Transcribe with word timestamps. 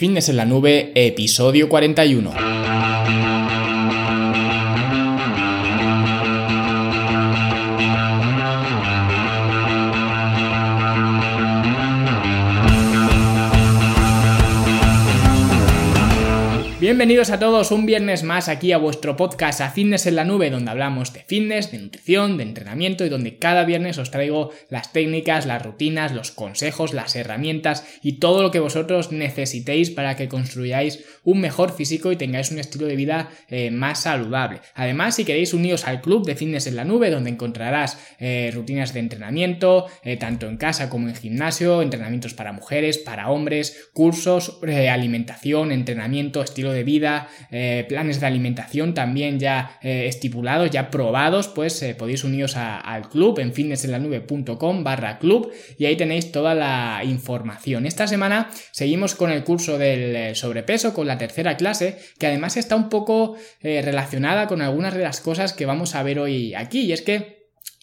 Fitness 0.00 0.30
en 0.30 0.36
la 0.38 0.46
Nube, 0.46 0.92
episodio 0.94 1.68
41. 1.68 2.59
Bienvenidos 17.00 17.30
a 17.30 17.38
todos 17.38 17.70
un 17.70 17.86
viernes 17.86 18.24
más 18.24 18.50
aquí 18.50 18.72
a 18.72 18.76
vuestro 18.76 19.16
podcast 19.16 19.62
a 19.62 19.70
Fitness 19.70 20.04
en 20.04 20.16
la 20.16 20.26
Nube, 20.26 20.50
donde 20.50 20.70
hablamos 20.70 21.14
de 21.14 21.20
fitness, 21.20 21.72
de 21.72 21.78
nutrición, 21.78 22.36
de 22.36 22.42
entrenamiento 22.42 23.06
y 23.06 23.08
donde 23.08 23.38
cada 23.38 23.64
viernes 23.64 23.96
os 23.96 24.10
traigo 24.10 24.50
las 24.68 24.92
técnicas, 24.92 25.46
las 25.46 25.64
rutinas, 25.64 26.12
los 26.12 26.30
consejos, 26.30 26.92
las 26.92 27.16
herramientas 27.16 27.86
y 28.02 28.18
todo 28.18 28.42
lo 28.42 28.50
que 28.50 28.60
vosotros 28.60 29.12
necesitéis 29.12 29.88
para 29.88 30.14
que 30.14 30.28
construyáis 30.28 31.02
un 31.24 31.40
mejor 31.40 31.74
físico 31.74 32.12
y 32.12 32.16
tengáis 32.16 32.50
un 32.50 32.58
estilo 32.58 32.86
de 32.86 32.96
vida 32.96 33.30
eh, 33.48 33.70
más 33.70 34.02
saludable. 34.02 34.60
Además, 34.74 35.14
si 35.14 35.24
queréis 35.24 35.54
uniros 35.54 35.86
al 35.86 36.02
club 36.02 36.26
de 36.26 36.36
Fitness 36.36 36.66
en 36.66 36.76
la 36.76 36.84
Nube, 36.84 37.08
donde 37.08 37.30
encontrarás 37.30 37.98
eh, 38.18 38.50
rutinas 38.52 38.92
de 38.92 39.00
entrenamiento, 39.00 39.86
eh, 40.04 40.18
tanto 40.18 40.48
en 40.48 40.58
casa 40.58 40.90
como 40.90 41.08
en 41.08 41.14
gimnasio, 41.14 41.80
entrenamientos 41.80 42.34
para 42.34 42.52
mujeres, 42.52 42.98
para 42.98 43.30
hombres, 43.30 43.88
cursos, 43.94 44.60
alimentación, 44.90 45.72
entrenamiento, 45.72 46.42
estilo 46.42 46.72
de 46.72 46.84
vida, 46.84 46.89
eh, 47.50 47.84
planes 47.88 48.20
de 48.20 48.26
alimentación 48.26 48.94
también 48.94 49.38
ya 49.38 49.78
eh, 49.82 50.06
estipulados, 50.06 50.70
ya 50.70 50.90
probados, 50.90 51.48
pues 51.48 51.82
eh, 51.82 51.94
podéis 51.94 52.24
uniros 52.24 52.56
al 52.56 53.08
club 53.08 53.38
en 53.38 53.52
fitnessenlanube.com 53.52 54.84
barra 54.84 55.18
club 55.18 55.52
y 55.78 55.86
ahí 55.86 55.96
tenéis 55.96 56.32
toda 56.32 56.54
la 56.54 57.02
información. 57.04 57.86
Esta 57.86 58.06
semana 58.06 58.50
seguimos 58.72 59.14
con 59.14 59.30
el 59.30 59.44
curso 59.44 59.78
del 59.78 60.34
sobrepeso, 60.34 60.94
con 60.94 61.06
la 61.06 61.18
tercera 61.18 61.56
clase, 61.56 61.98
que 62.18 62.26
además 62.26 62.56
está 62.56 62.76
un 62.76 62.88
poco 62.88 63.36
relacionada 63.62 64.46
con 64.46 64.62
algunas 64.62 64.94
de 64.94 65.02
las 65.02 65.20
cosas 65.20 65.52
que 65.52 65.66
vamos 65.66 65.94
a 65.94 66.02
ver 66.02 66.18
hoy 66.18 66.54
aquí, 66.54 66.80
y 66.82 66.92
es 66.92 67.02
que 67.02 67.39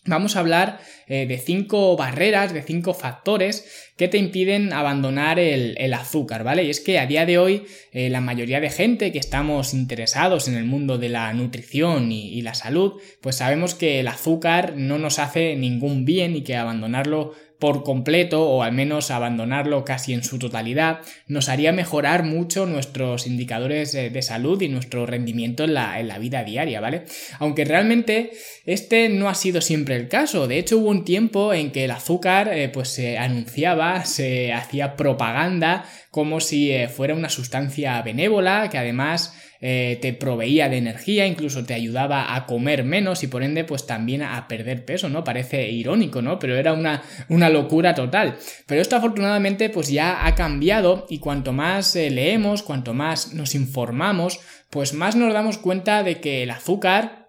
vamos 0.07 0.35
a 0.35 0.39
hablar 0.39 0.79
eh, 1.07 1.25
de 1.27 1.37
cinco 1.37 1.95
barreras, 1.95 2.53
de 2.53 2.63
cinco 2.63 2.93
factores 2.93 3.65
que 3.95 4.07
te 4.07 4.17
impiden 4.17 4.73
abandonar 4.73 5.39
el, 5.39 5.93
azúcar, 5.93 6.43
¿vale? 6.43 6.63
Y 6.63 6.69
es 6.69 6.79
que 6.79 6.99
a 6.99 7.05
día 7.05 7.25
de 7.25 7.37
hoy 7.37 7.65
eh, 7.91 8.09
la 8.09 8.21
mayoría 8.21 8.59
de 8.59 8.69
gente 8.69 9.11
que 9.11 9.19
estamos 9.19 9.73
interesados 9.73 10.47
en 10.47 10.55
el 10.55 10.65
mundo 10.65 10.97
de 10.97 11.09
la 11.09 11.31
nutrición 11.33 12.11
y, 12.11 12.29
y 12.29 12.41
la 12.41 12.53
salud, 12.53 12.93
pues 13.21 13.37
sabemos 13.37 13.73
que 13.75 13.99
el 13.99 14.07
azúcar 14.07 14.73
no 14.75 14.97
nos 14.97 15.19
hace 15.19 15.55
ningún 15.55 16.05
bien 16.05 16.35
y 16.35 16.41
que 16.41 16.55
abandonarlo 16.55 17.33
por 17.59 17.83
completo 17.83 18.47
o 18.47 18.63
al 18.63 18.71
menos 18.71 19.11
abandonarlo 19.11 19.83
casi 19.83 20.13
en 20.13 20.23
su 20.23 20.39
totalidad 20.39 20.99
nos 21.27 21.49
haría 21.49 21.71
mejorar 21.71 22.23
mucho 22.23 22.65
nuestros 22.65 23.27
indicadores 23.27 23.93
de 23.93 24.21
salud 24.21 24.61
y 24.61 24.69
nuestro 24.69 25.05
rendimiento 25.05 25.63
en 25.63 25.73
la, 25.73 25.99
en 25.99 26.07
la 26.07 26.19
vida 26.19 26.43
diaria, 26.43 26.79
¿vale? 26.79 27.03
Aunque 27.39 27.65
realmente 27.65 28.31
este 28.65 29.09
no 29.09 29.29
ha 29.29 29.35
sido 29.35 29.61
siempre 29.61 29.95
el 29.95 30.07
caso. 30.07 30.47
De 30.47 30.59
hecho 30.59 30.77
hubo 30.77 30.89
un 30.89 31.05
tiempo 31.05 31.53
en 31.53 31.71
que 31.71 31.85
el 31.85 31.91
azúcar 31.91 32.49
eh, 32.53 32.69
pues 32.69 32.89
se 32.89 33.17
anunciaba, 33.17 34.05
se 34.05 34.53
hacía 34.53 34.95
propaganda 34.95 35.85
como 36.11 36.39
si 36.39 36.71
eh, 36.71 36.89
fuera 36.89 37.13
una 37.13 37.29
sustancia 37.29 38.01
benévola 38.01 38.69
que 38.69 38.77
además 38.77 39.33
eh, 39.61 39.97
te 40.01 40.13
proveía 40.13 40.69
de 40.69 40.77
energía, 40.77 41.25
incluso 41.25 41.65
te 41.65 41.73
ayudaba 41.73 42.35
a 42.35 42.45
comer 42.45 42.83
menos 42.83 43.23
y 43.23 43.27
por 43.27 43.43
ende 43.43 43.63
pues 43.63 43.85
también 43.85 44.21
a 44.21 44.47
perder 44.47 44.85
peso, 44.85 45.09
¿no? 45.09 45.23
Parece 45.23 45.69
irónico, 45.69 46.21
¿no? 46.21 46.39
Pero 46.39 46.55
era 46.55 46.73
una, 46.73 47.03
una 47.29 47.49
locura 47.49 47.95
total. 47.95 48.37
Pero 48.65 48.81
esto 48.81 48.95
afortunadamente 48.95 49.69
pues 49.69 49.89
ya 49.89 50.25
ha 50.25 50.35
cambiado 50.35 51.05
y 51.09 51.19
cuanto 51.19 51.53
más 51.53 51.95
eh, 51.95 52.09
leemos, 52.09 52.63
cuanto 52.63 52.93
más 52.93 53.33
nos 53.33 53.55
informamos, 53.55 54.39
pues 54.69 54.93
más 54.93 55.15
nos 55.15 55.33
damos 55.33 55.57
cuenta 55.57 56.03
de 56.03 56.19
que 56.19 56.43
el 56.43 56.51
azúcar 56.51 57.26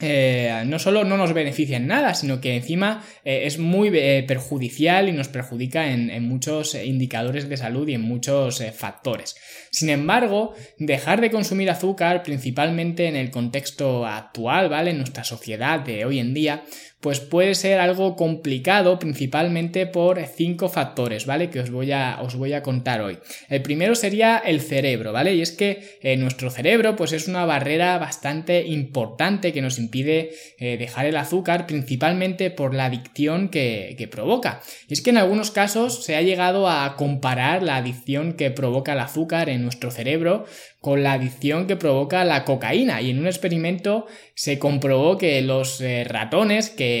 eh, 0.00 0.64
no 0.66 0.80
solo 0.80 1.04
no 1.04 1.16
nos 1.16 1.32
beneficia 1.32 1.76
en 1.76 1.86
nada, 1.86 2.14
sino 2.14 2.40
que 2.40 2.56
encima 2.56 3.04
eh, 3.24 3.42
es 3.44 3.58
muy 3.58 3.90
eh, 3.94 4.24
perjudicial 4.26 5.08
y 5.08 5.12
nos 5.12 5.28
perjudica 5.28 5.92
en, 5.92 6.10
en, 6.10 6.26
muchos 6.28 6.74
indicadores 6.74 7.48
de 7.48 7.56
salud 7.56 7.86
y 7.86 7.94
en 7.94 8.00
muchos 8.00 8.60
factores. 8.76 9.36
Sin 9.70 9.90
embargo, 9.90 10.54
dejar 10.78 11.20
de 11.20 11.30
consumir 11.30 11.70
azúcar, 11.70 12.24
principalmente 12.24 13.06
en 13.06 13.14
el 13.14 13.30
contexto 13.30 14.04
actual, 14.04 14.68
¿vale? 14.68 14.90
En 14.90 14.98
nuestra 14.98 15.22
sociedad 15.22 15.78
de 15.78 16.04
hoy 16.04 16.18
en 16.18 16.34
día, 16.34 16.64
pues 17.04 17.20
puede 17.20 17.54
ser 17.54 17.80
algo 17.80 18.16
complicado 18.16 18.98
principalmente 18.98 19.86
por 19.86 20.18
cinco 20.24 20.70
factores, 20.70 21.26
¿vale? 21.26 21.50
Que 21.50 21.60
os 21.60 21.70
voy 21.70 21.92
a, 21.92 22.18
os 22.22 22.34
voy 22.34 22.54
a 22.54 22.62
contar 22.62 23.02
hoy. 23.02 23.18
El 23.50 23.60
primero 23.60 23.94
sería 23.94 24.38
el 24.38 24.62
cerebro, 24.62 25.12
¿vale? 25.12 25.34
Y 25.34 25.42
es 25.42 25.52
que 25.52 25.98
eh, 26.00 26.16
nuestro 26.16 26.48
cerebro 26.48 26.96
pues 26.96 27.12
es 27.12 27.28
una 27.28 27.44
barrera 27.44 27.98
bastante 27.98 28.64
importante 28.64 29.52
que 29.52 29.60
nos 29.60 29.78
impide 29.78 30.30
eh, 30.58 30.78
dejar 30.78 31.04
el 31.04 31.18
azúcar 31.18 31.66
principalmente 31.66 32.50
por 32.50 32.72
la 32.72 32.86
adicción 32.86 33.50
que, 33.50 33.96
que 33.98 34.08
provoca. 34.08 34.62
Y 34.88 34.94
es 34.94 35.02
que 35.02 35.10
en 35.10 35.18
algunos 35.18 35.50
casos 35.50 36.06
se 36.06 36.16
ha 36.16 36.22
llegado 36.22 36.70
a 36.70 36.96
comparar 36.96 37.62
la 37.62 37.76
adicción 37.76 38.32
que 38.32 38.50
provoca 38.50 38.94
el 38.94 39.00
azúcar 39.00 39.50
en 39.50 39.62
nuestro 39.62 39.90
cerebro 39.90 40.46
con 40.84 41.02
la 41.02 41.14
adicción 41.14 41.66
que 41.66 41.76
provoca 41.76 42.26
la 42.26 42.44
cocaína 42.44 43.00
y 43.00 43.08
en 43.08 43.18
un 43.18 43.26
experimento 43.26 44.06
se 44.34 44.58
comprobó 44.58 45.16
que 45.16 45.40
los 45.40 45.80
eh, 45.80 46.04
ratones 46.04 46.68
que, 46.68 46.93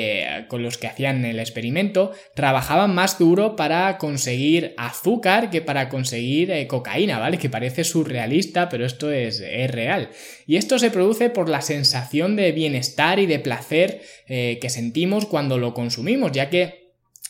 con 0.48 0.62
los 0.62 0.78
que 0.78 0.86
hacían 0.86 1.24
el 1.24 1.38
experimento 1.38 2.12
trabajaban 2.34 2.94
más 2.94 3.18
duro 3.18 3.56
para 3.56 3.98
conseguir 3.98 4.74
azúcar 4.76 5.50
que 5.50 5.60
para 5.60 5.88
conseguir 5.88 6.50
eh, 6.50 6.66
cocaína, 6.66 7.18
¿vale? 7.18 7.38
Que 7.38 7.50
parece 7.50 7.84
surrealista, 7.84 8.68
pero 8.68 8.84
esto 8.84 9.10
es, 9.10 9.40
es, 9.40 9.70
real. 9.70 10.10
Y 10.46 10.56
esto 10.56 10.78
se 10.78 10.90
produce 10.90 11.30
por 11.30 11.48
la 11.48 11.60
sensación 11.60 12.36
de 12.36 12.52
bienestar 12.52 13.18
y 13.18 13.26
de 13.26 13.38
placer 13.38 14.02
eh, 14.28 14.58
que 14.60 14.70
sentimos 14.70 15.26
cuando 15.26 15.58
lo 15.58 15.74
consumimos, 15.74 16.32
ya 16.32 16.50
que 16.50 16.84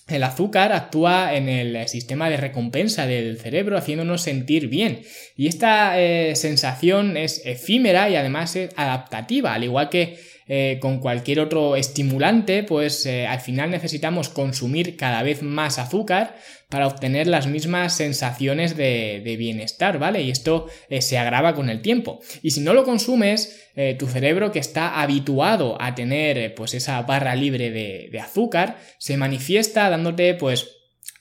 el 0.09 0.23
azúcar 0.23 0.73
actúa 0.73 1.35
en 1.35 1.49
el 1.49 1.89
sistema 1.89 2.29
de 2.29 2.37
recompensa 2.37 3.07
del 3.07 3.39
cerebro 3.39 3.79
haciéndonos 3.79 4.21
sentir 4.21 4.69
bien 4.69 5.01
y 5.35 5.47
esta 5.47 5.99
eh, 5.99 6.37
sensación 6.37 7.17
es 7.17 7.41
efímera 7.47 8.11
y 8.11 8.17
además 8.17 8.55
es 8.55 8.71
adaptativa, 8.77 9.55
al 9.55 9.65
igual 9.65 9.89
que 9.89 10.19
eh, 10.47 10.79
con 10.81 10.99
cualquier 10.99 11.41
otro 11.41 11.75
estimulante, 11.75 12.65
pues 12.65 13.07
eh, 13.07 13.27
al 13.27 13.41
final 13.41 13.71
necesitamos 13.71 14.29
consumir 14.29 14.97
cada 14.97 15.23
vez 15.23 15.43
más 15.43 15.79
azúcar 15.79 16.37
para 16.69 16.87
obtener 16.87 17.27
las 17.27 17.47
mismas 17.47 17.97
sensaciones 17.97 18.77
de, 18.77 19.37
bienestar, 19.39 19.99
¿vale? 19.99 20.23
Y 20.23 20.31
esto 20.31 20.67
eh, 20.91 21.01
se 21.01 21.17
agrava 21.17 21.55
con 21.55 21.71
el 21.71 21.81
tiempo. 21.81 22.21
Y 22.43 22.51
si 22.51 22.61
no 22.61 22.75
lo 22.75 22.85
consumes, 22.85 23.61
tu 23.99 24.07
cerebro 24.07 24.53
que 24.53 24.61
está 24.61 25.01
habituado 25.03 25.77
a 25.83 25.97
tener 25.97 26.55
pues 26.55 26.75
esa 26.75 27.03
barra 27.03 27.35
libre 27.35 27.73
de, 27.73 28.09
de 28.13 28.21
azúcar, 28.21 28.79
se 28.99 29.17
manifiesta 29.17 29.91
dándote 29.91 30.35
pues 30.35 30.74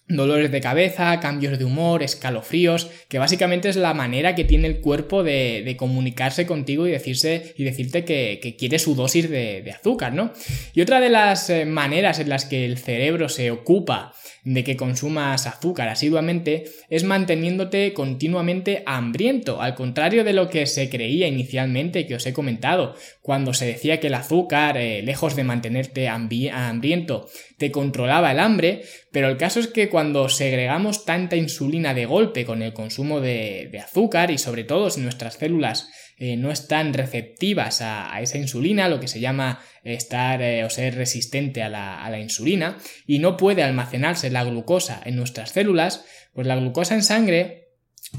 dolores 0.07 0.51
de 0.51 0.61
cabeza, 0.61 1.19
cambios 1.19 1.57
de 1.57 1.65
humor, 1.65 2.03
escalofríos, 2.03 2.89
que 3.07 3.19
básicamente 3.19 3.69
es 3.69 3.75
la 3.75 3.93
manera 3.93 4.35
que 4.35 4.43
tiene 4.43 4.67
el 4.67 4.81
cuerpo 4.81 5.23
de, 5.23 5.75
comunicarse 5.77 6.45
contigo 6.45 6.87
y, 6.87 6.91
decirse, 6.91 7.53
y 7.57 7.63
decirte 7.63 8.05
que, 8.05 8.55
quiere 8.57 8.79
su 8.79 8.95
dosis 8.95 9.29
de, 9.29 9.61
de, 9.61 9.71
azúcar, 9.71 10.13
¿no? 10.13 10.31
Y 10.73 10.81
otra 10.81 10.99
de 10.99 11.09
las 11.09 11.49
eh, 11.49 11.65
maneras 11.65 12.19
en 12.19 12.29
las 12.29 12.45
que 12.45 12.65
el 12.65 12.77
cerebro 12.77 13.29
se 13.29 13.51
ocupa 13.51 14.13
de 14.43 14.63
que 14.63 14.75
consumas 14.75 15.47
azúcar 15.47 15.89
asiduamente 15.89 16.65
es 16.89 17.03
manteniéndote 17.03 17.93
continuamente 17.93 18.83
hambriento, 18.85 19.61
al 19.61 19.75
contrario 19.75 20.23
de 20.23 20.33
lo 20.33 20.49
que 20.49 20.65
se 20.65 20.89
creía 20.89 21.27
inicialmente 21.27 22.05
que 22.05 22.15
os 22.15 22.25
he 22.25 22.33
comentado, 22.33 22.95
cuando 23.21 23.53
se 23.53 23.65
decía 23.65 23.99
que 23.99 24.07
el 24.07 24.13
azúcar, 24.15 24.77
eh, 24.77 25.01
lejos 25.01 25.35
de 25.35 25.43
mantenerte 25.43 26.09
hambriento, 26.09 27.29
te 27.57 27.71
controlaba 27.71 28.31
el 28.31 28.39
hambre, 28.39 28.83
pero 29.11 29.29
el 29.29 29.37
caso 29.37 29.59
es 29.59 29.67
que 29.67 29.89
cuando 29.89 30.27
segregamos 30.27 31.05
tanta 31.05 31.35
insulina 31.35 31.93
de 31.93 32.05
golpe 32.05 32.45
con 32.45 32.61
el 32.61 32.73
consumo 32.73 33.21
de, 33.21 33.69
de 33.71 33.79
azúcar 33.79 34.31
y 34.31 34.37
sobre 34.37 34.63
todo 34.63 34.89
si 34.89 35.01
nuestras 35.01 35.35
células 35.35 35.89
eh, 36.17 36.37
no 36.37 36.51
están 36.51 36.93
receptivas 36.93 37.81
a, 37.81 38.21
esa 38.21 38.37
insulina, 38.37 38.89
lo 38.89 38.99
que 38.99 39.07
se 39.07 39.19
llama 39.19 39.59
estar 39.83 40.41
eh, 40.41 40.63
o 40.63 40.69
ser 40.69 40.95
resistente 40.95 41.63
a 41.63 41.69
la, 41.69 42.03
a 42.03 42.09
la 42.09 42.19
insulina, 42.19 42.77
y 43.07 43.19
no 43.19 43.37
puede 43.37 43.63
almacenarse 43.63 44.29
la 44.29 44.43
glucosa 44.43 45.01
en 45.05 45.15
nuestras 45.15 45.51
células, 45.51 46.05
pues 46.33 46.47
la 46.47 46.55
glucosa 46.55 46.95
en 46.95 47.03
sangre 47.03 47.62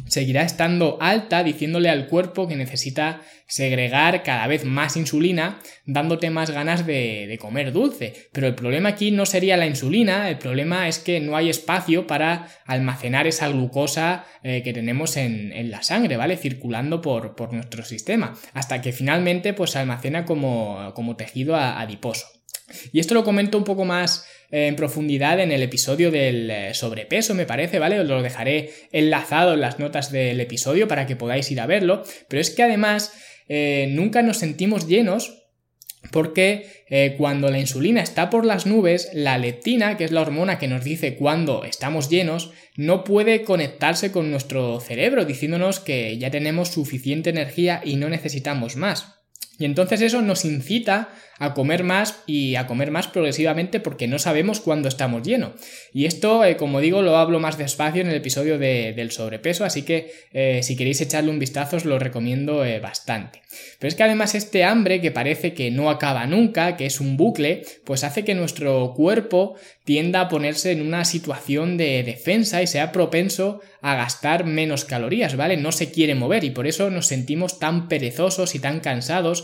seguirá 0.06 0.43
estando 0.43 0.99
alta 1.00 1.43
diciéndole 1.43 1.88
al 1.88 2.06
cuerpo 2.06 2.46
que 2.46 2.56
necesita 2.56 3.23
segregar 3.46 4.23
cada 4.23 4.46
vez 4.46 4.64
más 4.64 4.96
insulina 4.96 5.61
dándote 5.87 6.31
más 6.31 6.50
ganas 6.50 6.87
de, 6.87 7.37
comer 7.41 7.73
dulce. 7.73 8.29
Pero 8.32 8.46
el 8.46 8.55
problema 8.55 8.91
aquí 8.91 9.11
no 9.11 9.26
sería 9.26 9.56
la 9.56 9.67
insulina, 9.67 10.29
el 10.31 10.38
problema 10.38 10.88
es 10.88 10.99
que 10.99 11.20
no 11.20 11.37
hay 11.37 11.50
espacio 11.50 12.06
para 12.06 12.49
almacenar 12.64 13.26
esa 13.26 13.49
glucosa 13.49 14.25
eh, 14.43 14.62
que 14.62 14.73
tenemos 14.73 15.17
en, 15.17 15.70
la 15.70 15.82
sangre, 15.82 16.17
¿vale? 16.17 16.37
Circulando 16.37 17.00
por, 17.00 17.35
por, 17.35 17.52
nuestro 17.52 17.85
sistema, 17.85 18.35
hasta 18.52 18.81
que 18.81 18.93
finalmente 18.93 19.52
pues 19.52 19.70
se 19.70 19.79
almacena 19.79 20.25
como, 20.25 20.93
como 20.94 21.17
tejido 21.17 21.56
adiposo. 21.56 22.26
Y 22.93 23.00
esto 23.00 23.14
lo 23.14 23.25
comento 23.25 23.58
un 23.58 23.64
poco 23.64 23.85
más 23.85 24.26
en 24.55 24.77
profundidad 24.77 25.41
en 25.41 25.51
el 25.51 25.65
episodio 25.65 26.12
del 26.12 26.49
eh, 26.49 26.75
sobrepeso, 26.75 27.35
me 27.35 27.45
parece, 27.45 27.81
¿vale? 27.81 27.99
Os 27.99 28.06
lo 28.06 28.23
dejaré 28.23 28.71
enlazado 28.93 29.55
en 29.55 29.61
las 29.61 29.81
notas 29.81 30.12
del 30.12 30.39
episodio 30.39 30.87
para 30.87 31.06
que 31.06 31.17
podáis 31.17 31.51
ir 31.51 31.61
a 31.61 31.67
verlo. 31.67 32.05
Pero 32.29 32.41
es 32.41 32.51
que 32.51 32.62
además 32.62 33.12
eh, 33.49 33.89
nunca 33.91 34.23
nos 34.23 34.37
sentimos 34.37 34.87
llenos 34.87 35.43
porque 36.12 36.85
eh, 36.89 37.17
cuando 37.19 37.51
la 37.51 37.59
insulina 37.59 38.01
está 38.01 38.31
por 38.31 38.47
las 38.47 38.65
nubes, 38.65 39.11
la 39.12 39.39
leptina, 39.39 39.97
que 39.97 40.05
es 40.05 40.12
la 40.12 40.21
hormona 40.21 40.61
que 40.61 40.69
nos 40.69 40.85
dice 40.85 41.17
cuando 41.17 41.65
estamos 41.65 42.09
llenos, 42.09 42.53
no 42.77 43.03
puede 43.03 43.43
conectarse 43.43 44.12
con 44.12 44.31
nuestro 44.31 44.79
cerebro, 44.79 45.25
diciéndonos 45.25 45.81
que 45.81 46.17
ya 46.17 46.31
tenemos 46.31 46.69
suficiente 46.69 47.31
energía 47.31 47.83
y 47.85 47.97
no 47.97 48.09
necesitamos 48.09 48.77
más. 48.77 49.24
Y 49.59 49.65
entonces 49.65 50.01
eso 50.01 50.21
nos 50.21 50.45
incita 50.45 51.11
a 51.39 51.55
comer 51.55 51.85
más 51.85 52.23
y 52.27 52.55
a 52.56 52.67
comer 52.67 52.91
más 52.91 53.09
progresivamente 53.09 53.81
porque 53.81 54.06
no 54.06 54.19
sabemos 54.19 54.61
cuándo 54.61 54.89
estamos 54.89 55.23
llenos. 55.23 55.53
Y 55.93 56.06
esto, 56.06 56.45
eh, 56.45 56.56
como 56.56 56.81
digo, 56.81 57.03
lo 57.03 57.17
hablo 57.17 57.41
más 57.41 57.59
despacio 57.59 58.03
en 58.03 58.09
el 58.09 58.17
episodio 58.17 58.59
del 58.59 59.11
sobrepeso, 59.11 59.65
así 59.65 59.83
que 59.83 60.12
eh, 60.33 60.61
si 60.62 60.77
queréis 60.77 61.01
echarle 61.01 61.31
un 61.31 61.39
vistazo 61.39 61.77
os 61.77 61.85
lo 61.85 61.99
recomiendo 61.99 62.65
eh, 62.65 62.81
bastante. 62.81 63.43
Pero 63.79 63.89
es 63.89 63.95
que 63.95 64.03
además 64.03 64.35
este 64.35 64.65
hambre 64.65 65.01
que 65.01 65.11
parece 65.11 65.55
que 65.55 65.71
no 65.71 65.91
acaba 65.91 66.27
nunca, 66.27 66.77
que 66.77 66.87
es 66.87 67.01
un 67.01 67.17
bucle, 67.17 67.62
pues 67.85 68.05
hace 68.05 68.25
que 68.25 68.35
nuestro 68.35 68.93
cuerpo 68.95 69.56
tienda 69.85 70.23
a 70.23 70.29
ponerse 70.29 70.73
en 70.73 70.83
una 70.83 71.05
situación 71.05 71.77
de 71.77 72.03
defensa 72.03 72.62
y 72.62 72.67
sea 72.67 72.91
propenso 72.91 73.61
a 73.81 73.95
gastar 73.95 74.45
menos 74.45 74.85
calorías, 74.85 75.37
¿vale? 75.37 75.56
No 75.56 75.71
se 75.71 75.91
quiere 75.91 76.15
mover 76.15 76.43
y 76.43 76.51
por 76.51 76.67
eso 76.67 76.91
nos 76.91 77.06
sentimos 77.06 77.59
tan 77.59 77.89
perezosos 77.89 78.55
y 78.55 78.59
tan 78.59 78.81
cansados 78.81 79.44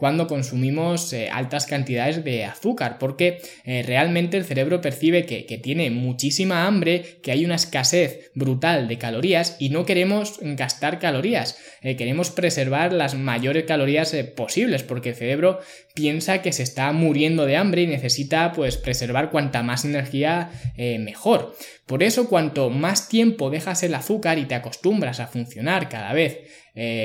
cuando 0.00 0.26
consumimos 0.26 1.14
altas 1.30 1.66
cantidades 1.66 2.24
de 2.24 2.44
azúcar, 2.44 2.98
porque 2.98 3.42
eh, 3.64 3.82
realmente 3.86 4.36
el 4.36 4.44
cerebro 4.44 4.80
percibe 4.80 5.26
que, 5.26 5.60
tiene 5.60 5.90
muchísima 5.90 6.66
hambre, 6.66 7.18
que 7.22 7.32
hay 7.32 7.44
una 7.44 7.56
escasez 7.56 8.30
brutal 8.34 8.88
de 8.88 8.98
calorías 8.98 9.56
y 9.58 9.68
no 9.68 9.84
queremos 9.84 10.38
gastar 10.40 10.98
calorías, 10.98 11.58
eh, 11.82 11.96
queremos 11.96 12.30
preservar 12.30 12.92
las 12.92 13.14
mayores 13.14 13.64
calorías 13.64 14.14
eh, 14.14 14.24
posibles, 14.24 14.82
porque 14.82 15.10
el 15.10 15.14
cerebro 15.16 15.60
piensa 15.94 16.40
que 16.40 16.52
se 16.52 16.62
está 16.62 16.92
muriendo 16.92 17.44
de 17.46 17.56
hambre 17.56 17.82
y 17.82 17.86
necesita 17.86 18.52
pues 18.52 18.76
preservar 18.76 19.30
cuanta 19.30 19.62
más 19.62 19.84
energía 19.84 20.50
mejor. 20.76 21.54
Por 21.84 22.02
eso 22.02 22.28
cuanto 22.28 22.70
más 22.70 23.08
tiempo 23.08 23.50
dejas 23.50 23.82
el 23.82 23.94
azúcar 23.94 24.38
y 24.38 24.44
te 24.46 24.54
acostumbras 24.54 25.20
a 25.20 25.26
funcionar 25.26 25.88
cada 25.88 26.12
vez 26.12 26.38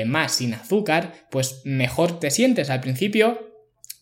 más 0.06 0.36
sin 0.36 0.54
azúcar, 0.54 1.12
pues 1.30 1.62
mejor 1.64 2.20
te 2.20 2.30
sientes 2.30 2.70
al 2.70 2.80
principio 2.86 3.56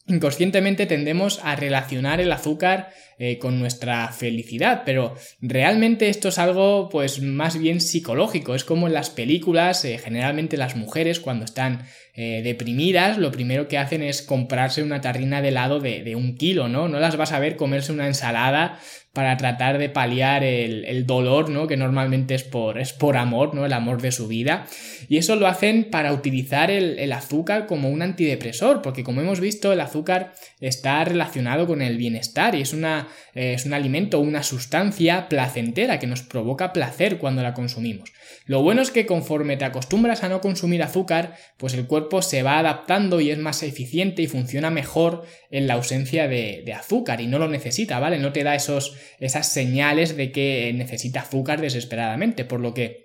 Inconscientemente 0.06 0.84
tendemos 0.84 1.40
a 1.42 1.56
relacionar 1.56 2.20
el 2.20 2.30
azúcar 2.30 2.90
eh, 3.18 3.38
con 3.38 3.58
nuestra 3.58 4.08
felicidad, 4.08 4.82
pero 4.84 5.14
realmente 5.40 6.08
esto 6.08 6.28
es 6.28 6.38
algo 6.38 6.88
pues 6.88 7.20
más 7.22 7.58
bien 7.58 7.80
psicológico, 7.80 8.54
es 8.54 8.64
como 8.64 8.86
en 8.86 8.92
las 8.92 9.10
películas, 9.10 9.84
eh, 9.84 9.98
generalmente 9.98 10.56
las 10.56 10.76
mujeres 10.76 11.20
cuando 11.20 11.44
están 11.44 11.86
eh, 12.16 12.42
deprimidas 12.44 13.18
lo 13.18 13.32
primero 13.32 13.66
que 13.66 13.76
hacen 13.76 14.02
es 14.02 14.22
comprarse 14.22 14.82
una 14.82 15.00
tarrina 15.00 15.42
de 15.42 15.48
helado 15.48 15.80
de, 15.80 16.04
de, 16.04 16.14
un 16.14 16.36
kilo, 16.36 16.68
¿no? 16.68 16.88
No 16.88 17.00
las 17.00 17.16
vas 17.16 17.32
a 17.32 17.40
ver 17.40 17.56
comerse 17.56 17.90
una 17.92 18.06
ensalada 18.06 18.78
para 19.14 19.36
tratar 19.36 19.78
de 19.78 19.88
paliar 19.88 20.42
el, 20.42 21.06
dolor, 21.06 21.48
¿no? 21.48 21.68
Que 21.68 21.76
normalmente 21.76 22.34
es 22.34 22.42
por, 22.42 22.80
es 22.80 22.92
por 22.92 23.16
amor, 23.16 23.54
¿no? 23.54 23.64
El 23.64 23.72
amor 23.72 24.02
de 24.02 24.10
su 24.10 24.26
vida. 24.26 24.66
Y 25.08 25.18
eso 25.18 25.36
lo 25.36 25.46
hacen 25.46 25.84
para 25.84 26.12
utilizar 26.12 26.70
el, 26.72 27.12
azúcar 27.12 27.66
como 27.66 27.88
un 27.90 28.02
antidepresor, 28.02 28.82
porque 28.82 29.04
como 29.04 29.20
hemos 29.20 29.38
visto, 29.38 29.72
el 29.72 29.80
azúcar 29.80 30.34
está 30.60 31.04
relacionado 31.04 31.68
con 31.68 31.80
el 31.80 31.96
bienestar 31.96 32.56
y 32.56 32.62
es, 32.62 32.72
una, 32.72 33.03
eh, 33.34 33.54
es 33.54 33.66
un 33.66 33.74
alimento, 33.74 34.20
una 34.20 34.42
sustancia 34.42 35.28
placentera 35.28 35.98
que 35.98 36.06
nos 36.06 36.22
provoca 36.22 36.72
placer 36.72 37.18
cuando 37.18 37.42
la 37.42 37.54
consumimos. 37.54 38.12
Lo 38.46 38.62
bueno 38.62 38.82
es 38.82 38.90
que 38.90 39.06
conforme 39.06 39.56
te 39.56 39.64
acostumbras 39.64 40.22
a 40.22 40.28
no 40.28 40.40
consumir 40.40 40.82
azúcar, 40.82 41.36
pues 41.56 41.74
el 41.74 41.86
cuerpo 41.86 42.22
se 42.22 42.42
va 42.42 42.58
adaptando 42.58 43.20
y 43.20 43.30
es 43.30 43.38
más 43.38 43.62
eficiente 43.62 44.22
y 44.22 44.26
funciona 44.26 44.70
mejor 44.70 45.24
en 45.50 45.66
la 45.66 45.74
ausencia 45.74 46.28
de, 46.28 46.62
de 46.64 46.72
azúcar 46.72 47.20
y 47.20 47.26
no 47.26 47.38
lo 47.38 47.48
necesita, 47.48 47.98
¿vale? 48.00 48.18
No 48.18 48.32
te 48.32 48.44
da 48.44 48.54
esos 48.54 48.96
esas 49.20 49.48
señales 49.48 50.16
de 50.16 50.32
que 50.32 50.72
necesita 50.74 51.20
azúcar 51.20 51.60
desesperadamente, 51.60 52.44
por 52.44 52.60
lo 52.60 52.74
que 52.74 53.03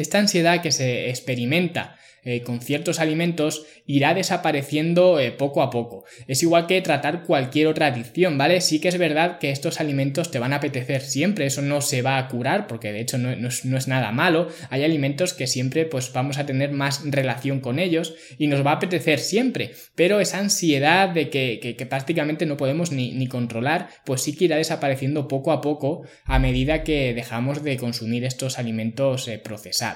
esta 0.00 0.18
ansiedad 0.18 0.62
que 0.62 0.72
se 0.72 1.08
experimenta 1.10 1.98
eh, 2.24 2.42
con 2.42 2.60
ciertos 2.60 3.00
alimentos 3.00 3.64
irá 3.86 4.12
desapareciendo 4.12 5.18
eh, 5.18 5.30
poco 5.30 5.62
a 5.62 5.70
poco. 5.70 6.04
Es 6.26 6.42
igual 6.42 6.66
que 6.66 6.82
tratar 6.82 7.22
cualquier 7.22 7.68
otra 7.68 7.86
adicción, 7.86 8.36
¿vale? 8.36 8.60
Sí 8.60 8.80
que 8.80 8.88
es 8.88 8.98
verdad 8.98 9.38
que 9.38 9.50
estos 9.50 9.80
alimentos 9.80 10.30
te 10.30 10.38
van 10.38 10.52
a 10.52 10.56
apetecer 10.56 11.00
siempre, 11.00 11.46
eso 11.46 11.62
no 11.62 11.80
se 11.80 12.02
va 12.02 12.18
a 12.18 12.28
curar 12.28 12.66
porque 12.66 12.92
de 12.92 13.00
hecho 13.00 13.16
no, 13.16 13.30
es, 13.30 13.88
nada 13.88 14.12
malo. 14.12 14.48
Hay 14.68 14.84
alimentos 14.84 15.32
que 15.32 15.46
siempre 15.46 15.86
pues 15.86 16.12
vamos 16.12 16.36
a 16.36 16.44
tener 16.44 16.70
más 16.70 17.02
relación 17.04 17.60
con 17.60 17.78
ellos 17.78 18.14
y 18.36 18.48
nos 18.48 18.66
va 18.66 18.72
a 18.72 18.74
apetecer 18.74 19.20
siempre, 19.20 19.70
pero 19.94 20.20
esa 20.20 20.38
ansiedad 20.38 21.08
de 21.08 21.30
que, 21.30 21.86
prácticamente 21.88 22.44
no 22.44 22.58
podemos 22.58 22.92
ni, 22.92 23.26
controlar, 23.28 23.88
pues 24.04 24.22
sí 24.22 24.36
que 24.36 24.46
irá 24.46 24.56
desapareciendo 24.56 25.28
poco 25.28 25.50
a 25.50 25.62
poco 25.62 26.02
a 26.24 26.38
medida 26.38 26.82
que 26.82 27.14
dejamos 27.14 27.62
de 27.62 27.78
consumir 27.78 28.24
estos 28.24 28.58
alimentos 28.58 29.28
eh, 29.28 29.38
procesados. 29.38 29.87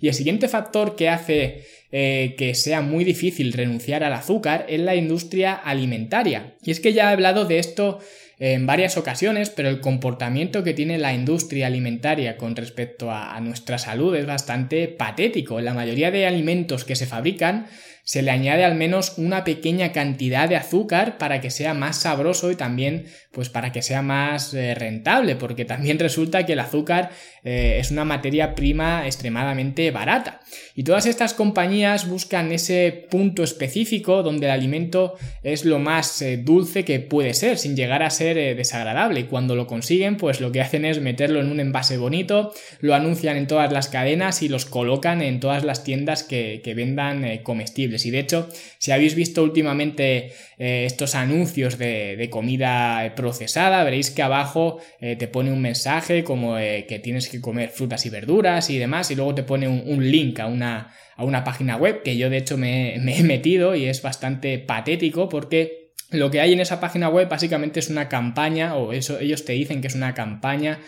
Y 0.00 0.08
el 0.08 0.14
siguiente 0.14 0.48
factor 0.48 0.96
que 0.96 1.08
hace 1.08 1.64
eh, 1.92 2.34
que 2.36 2.54
sea 2.54 2.80
muy 2.80 3.04
difícil 3.04 3.52
renunciar 3.52 4.02
al 4.02 4.12
azúcar 4.12 4.66
es 4.68 4.80
la 4.80 4.96
industria 4.96 5.54
alimentaria. 5.54 6.54
Y 6.62 6.70
es 6.70 6.80
que 6.80 6.92
ya 6.92 7.10
he 7.10 7.12
hablado 7.12 7.44
de 7.44 7.58
esto 7.58 8.00
en 8.38 8.66
varias 8.66 8.96
ocasiones, 8.96 9.50
pero 9.50 9.68
el 9.68 9.80
comportamiento 9.80 10.62
que 10.62 10.74
tiene 10.74 10.98
la 10.98 11.14
industria 11.14 11.68
alimentaria 11.68 12.36
con 12.36 12.54
respecto 12.54 13.10
a, 13.10 13.40
nuestra 13.40 13.78
salud 13.78 14.14
es 14.14 14.26
bastante 14.26 14.88
patético. 14.88 15.60
La 15.60 15.74
mayoría 15.74 16.10
de 16.10 16.26
alimentos 16.26 16.84
que 16.84 16.96
se 16.96 17.06
fabrican 17.06 17.66
se 18.06 18.22
le 18.22 18.30
añade 18.30 18.64
al 18.64 18.76
menos 18.76 19.14
una 19.18 19.42
pequeña 19.42 19.90
cantidad 19.90 20.48
de 20.48 20.54
azúcar 20.54 21.18
para 21.18 21.40
que 21.40 21.50
sea 21.50 21.74
más 21.74 21.96
sabroso 22.02 22.52
y 22.52 22.54
también 22.54 23.06
pues 23.32 23.48
para 23.48 23.72
que 23.72 23.82
sea 23.82 24.00
más 24.00 24.54
eh, 24.54 24.76
rentable, 24.76 25.34
porque 25.34 25.64
también 25.64 25.98
resulta 25.98 26.46
que 26.46 26.52
el 26.52 26.60
azúcar 26.60 27.10
eh, 27.42 27.78
es 27.80 27.90
una 27.90 28.04
materia 28.04 28.54
prima 28.54 29.06
extremadamente 29.06 29.90
barata. 29.90 30.40
Y 30.74 30.84
todas 30.84 31.06
estas 31.06 31.34
compañías 31.34 32.08
buscan 32.08 32.52
ese 32.52 33.06
punto 33.10 33.42
específico 33.42 34.22
donde 34.22 34.46
el 34.46 34.52
alimento 34.52 35.14
es 35.42 35.64
lo 35.64 35.78
más 35.78 36.20
eh, 36.22 36.36
dulce 36.36 36.84
que 36.84 37.00
puede 37.00 37.34
ser, 37.34 37.58
sin 37.58 37.76
llegar 37.76 38.02
a 38.02 38.10
ser 38.10 38.56
desagradable. 38.56 39.20
Y 39.20 39.24
cuando 39.24 39.54
lo 39.54 39.66
consiguen, 39.66 40.16
pues 40.16 40.40
lo 40.40 40.52
que 40.52 40.60
hacen 40.60 40.84
es 40.84 41.00
meterlo 41.00 41.40
en 41.40 41.50
un 41.50 41.60
envase 41.60 41.98
bonito, 41.98 42.52
lo 42.80 42.94
anuncian 42.94 43.36
en 43.36 43.46
todas 43.46 43.72
las 43.72 43.88
cadenas 43.88 44.42
y 44.42 44.48
los 44.48 44.64
colocan 44.64 45.22
en 45.22 45.40
todas 45.40 45.64
las 45.64 45.84
tiendas 45.84 46.22
que 46.22 46.72
vendan 46.76 47.38
comestibles. 47.42 48.06
Y 48.06 48.10
de 48.10 48.20
hecho, 48.20 48.48
si 48.78 48.92
habéis 48.92 49.14
visto 49.14 49.42
últimamente 49.42 50.32
eh, 50.58 50.84
estos 50.86 51.14
anuncios 51.14 51.76
de, 51.76 52.28
comida 52.30 53.14
procesada, 53.14 53.84
veréis 53.84 54.10
que 54.10 54.22
abajo 54.22 54.78
eh, 55.00 55.16
te 55.16 55.28
pone 55.28 55.52
un 55.52 55.60
mensaje 55.60 56.24
como 56.24 56.58
eh, 56.58 56.86
que 56.88 56.98
tienes 56.98 57.28
que 57.28 57.42
comer 57.42 57.68
frutas 57.68 58.06
y 58.06 58.10
verduras 58.10 58.70
y 58.70 58.78
demás, 58.78 59.10
y 59.10 59.16
luego 59.16 59.34
te 59.34 59.42
pone 59.42 59.68
un, 59.68 60.10
link 60.10 60.35
a 60.42 60.46
una, 60.46 60.94
a 61.16 61.24
una, 61.24 61.44
página 61.44 61.76
web 61.76 62.02
que 62.02 62.16
yo 62.16 62.30
de 62.30 62.38
hecho 62.38 62.56
me, 62.56 62.96
he 62.96 63.22
metido 63.22 63.74
y 63.74 63.86
es 63.86 64.02
bastante 64.02 64.58
patético 64.58 65.28
porque 65.28 65.92
lo 66.10 66.30
que 66.30 66.40
hay 66.40 66.52
en 66.52 66.60
esa 66.60 66.80
página 66.80 67.08
web 67.08 67.28
básicamente 67.28 67.80
es 67.80 67.88
una 67.88 68.08
campaña, 68.08 68.76
o 68.76 68.92
eso 68.92 69.18
ellos 69.18 69.44
te 69.44 69.54
dicen 69.54 69.80
que 69.80 69.88
es 69.88 69.94
una 69.94 70.14
campaña 70.14 70.78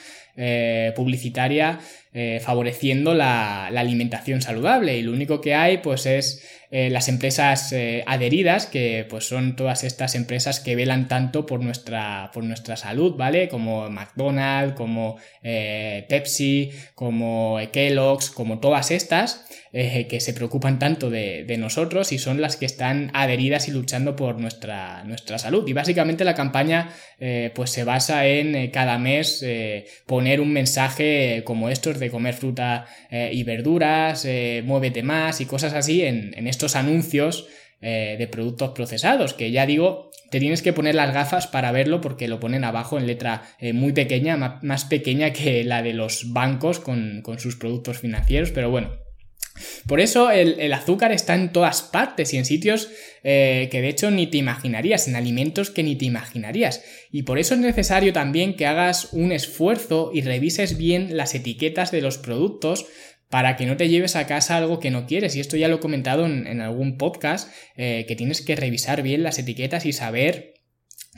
publicitaria 0.95 1.81
favoreciendo 2.41 3.15
la, 3.15 3.67
alimentación 3.67 4.41
saludable 4.41 4.99
y 4.99 5.03
lo 5.03 5.13
único 5.13 5.41
que 5.41 5.55
hay 5.55 5.79
pues 5.79 6.07
es 6.07 6.43
eh, 6.71 6.91
las 6.91 7.09
empresas 7.09 7.73
eh, 7.73 8.05
adheridas, 8.07 8.67
que 8.67 9.07
pues 9.09 9.27
son 9.27 9.57
todas 9.57 9.85
estas 9.85 10.15
empresas 10.15 10.61
que 10.61 10.77
velan 10.77 11.09
tanto 11.09 11.47
por 11.47 11.63
nuestra, 11.63 12.31
por 12.35 12.45
nuestra 12.45 12.77
salud, 12.77 13.17
¿vale? 13.17 13.49
Como 13.49 13.89
McDonald's, 13.89 14.75
como 14.75 15.17
eh, 15.43 16.05
Pepsi, 16.11 16.71
como 16.95 17.59
Kellogg's, 17.73 18.29
como 18.29 18.59
todas 18.59 18.91
estas, 18.91 19.47
que 19.71 20.19
se 20.21 20.33
preocupan 20.33 20.79
tanto 20.79 21.11
de, 21.11 21.45
de, 21.45 21.59
nosotros 21.59 22.13
y 22.13 22.19
son 22.19 22.41
las 22.41 22.57
que 22.57 22.65
están 22.65 23.11
adheridas 23.13 23.69
y 23.69 23.71
luchando 23.71 24.17
por 24.17 24.41
nuestra, 24.41 25.05
nuestra 25.05 25.39
salud. 25.39 25.69
Y 25.69 25.75
básicamente 25.75 26.25
la 26.25 26.35
campaña 26.35 26.91
pues 27.55 27.71
se 27.71 27.85
basa 27.85 28.27
en 28.27 28.71
cada 28.71 28.99
mes 28.99 29.45
poner 30.07 30.28
un 30.41 30.53
mensaje 30.53 31.43
como 31.45 31.69
estos 31.69 31.99
de 31.99 32.11
comer 32.11 32.35
fruta 32.35 32.87
y 33.11 33.43
verduras, 33.45 34.27
muévete 34.65 35.03
más 35.03 35.41
y 35.41 35.47
cosas 35.47 35.73
así 35.73 36.03
en, 36.03 36.47
estos 36.47 36.77
anuncios 36.77 37.49
eh, 37.81 38.17
de 38.19 38.27
productos 38.27 38.71
procesados, 38.71 39.35
que 39.35 39.53
ya 39.53 39.65
digo, 39.65 40.11
te 40.31 40.41
tienes 40.41 40.63
que 40.63 40.73
poner 40.73 40.97
las 40.97 41.15
gafas 41.15 41.47
para 41.47 41.71
verlo 41.71 42.01
porque 42.01 42.27
lo 42.27 42.41
ponen 42.41 42.65
abajo 42.65 42.99
en 42.99 43.07
letra 43.07 43.43
eh, 43.61 43.73
muy 43.73 43.93
pequeña, 43.93 44.37
más 44.37 44.85
pequeña 44.85 45.33
que 45.33 45.63
la 45.63 45.81
de 45.85 45.93
los 45.93 46.33
bancos 46.33 46.81
con 46.81 47.23
sus 47.39 47.55
productos 47.55 48.01
financieros, 48.01 48.51
pero 48.51 48.69
bueno, 48.69 48.91
Por 49.87 50.01
eso 50.01 50.31
el, 50.31 50.73
azúcar 50.73 51.13
está 51.13 51.35
en 51.35 51.53
todas 51.53 51.83
partes 51.83 52.33
y 52.35 52.37
en 52.37 52.45
sitios 52.45 52.91
eh, 53.23 53.69
que 53.71 53.81
de 53.81 53.89
hecho 53.89 54.11
ni 54.11 54.27
te 54.27 54.39
imaginarías, 54.39 55.09
en 55.09 55.17
alimentos 55.17 55.71
que 55.71 55.83
ni 55.83 55.97
te 55.97 56.05
imaginarías. 56.05 56.85
Y 57.11 57.23
por 57.23 57.39
eso 57.39 57.55
es 57.55 57.61
necesario 57.61 58.13
también 58.13 58.55
que 58.55 58.67
hagas 58.67 59.13
un 59.13 59.33
esfuerzo 59.33 60.11
y 60.13 60.23
revises 60.23 60.77
bien 60.77 61.17
las 61.17 61.35
etiquetas 61.35 61.91
de 61.91 62.03
los 62.03 62.19
productos 62.19 62.87
para 63.31 63.57
que 63.57 63.67
no 63.67 63.77
te 63.77 63.89
lleves 63.89 64.17
a 64.17 64.27
casa 64.27 64.57
algo 64.57 64.81
que 64.81 64.91
no 64.91 65.07
quieres. 65.07 65.37
Y 65.37 65.41
esto 65.41 65.57
ya 65.57 65.69
lo 65.69 65.77
he 65.77 65.81
comentado 65.81 66.27
en, 66.27 66.61
algún 66.61 66.97
podcast, 66.97 67.53
eh, 67.77 68.05
que 68.09 68.17
tienes 68.17 68.41
que 68.41 68.57
revisar 68.57 69.03
bien 69.03 69.23
las 69.23 69.39
etiquetas 69.39 69.85
y 69.87 69.93
saber 69.93 70.55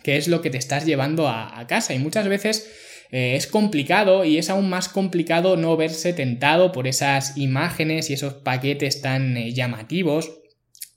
qué 0.02 0.16
es 0.16 0.28
lo 0.28 0.42
que 0.42 0.50
te 0.50 0.58
estás 0.58 0.86
llevando 0.86 1.28
a, 1.28 1.64
casa. 1.68 1.94
Y 1.94 1.98
muchas 1.98 2.28
veces 2.28 2.70
eh, 3.10 3.34
es 3.36 3.46
complicado 3.46 4.24
y 4.24 4.38
es 4.38 4.50
aún 4.50 4.68
más 4.68 4.88
complicado 4.88 5.56
no 5.56 5.76
verse 5.76 6.12
tentado 6.12 6.72
por 6.72 6.86
esas 6.86 7.36
imágenes 7.36 8.10
y 8.10 8.14
esos 8.14 8.34
paquetes 8.34 9.02
tan 9.02 9.36
eh, 9.36 9.52
llamativos 9.52 10.32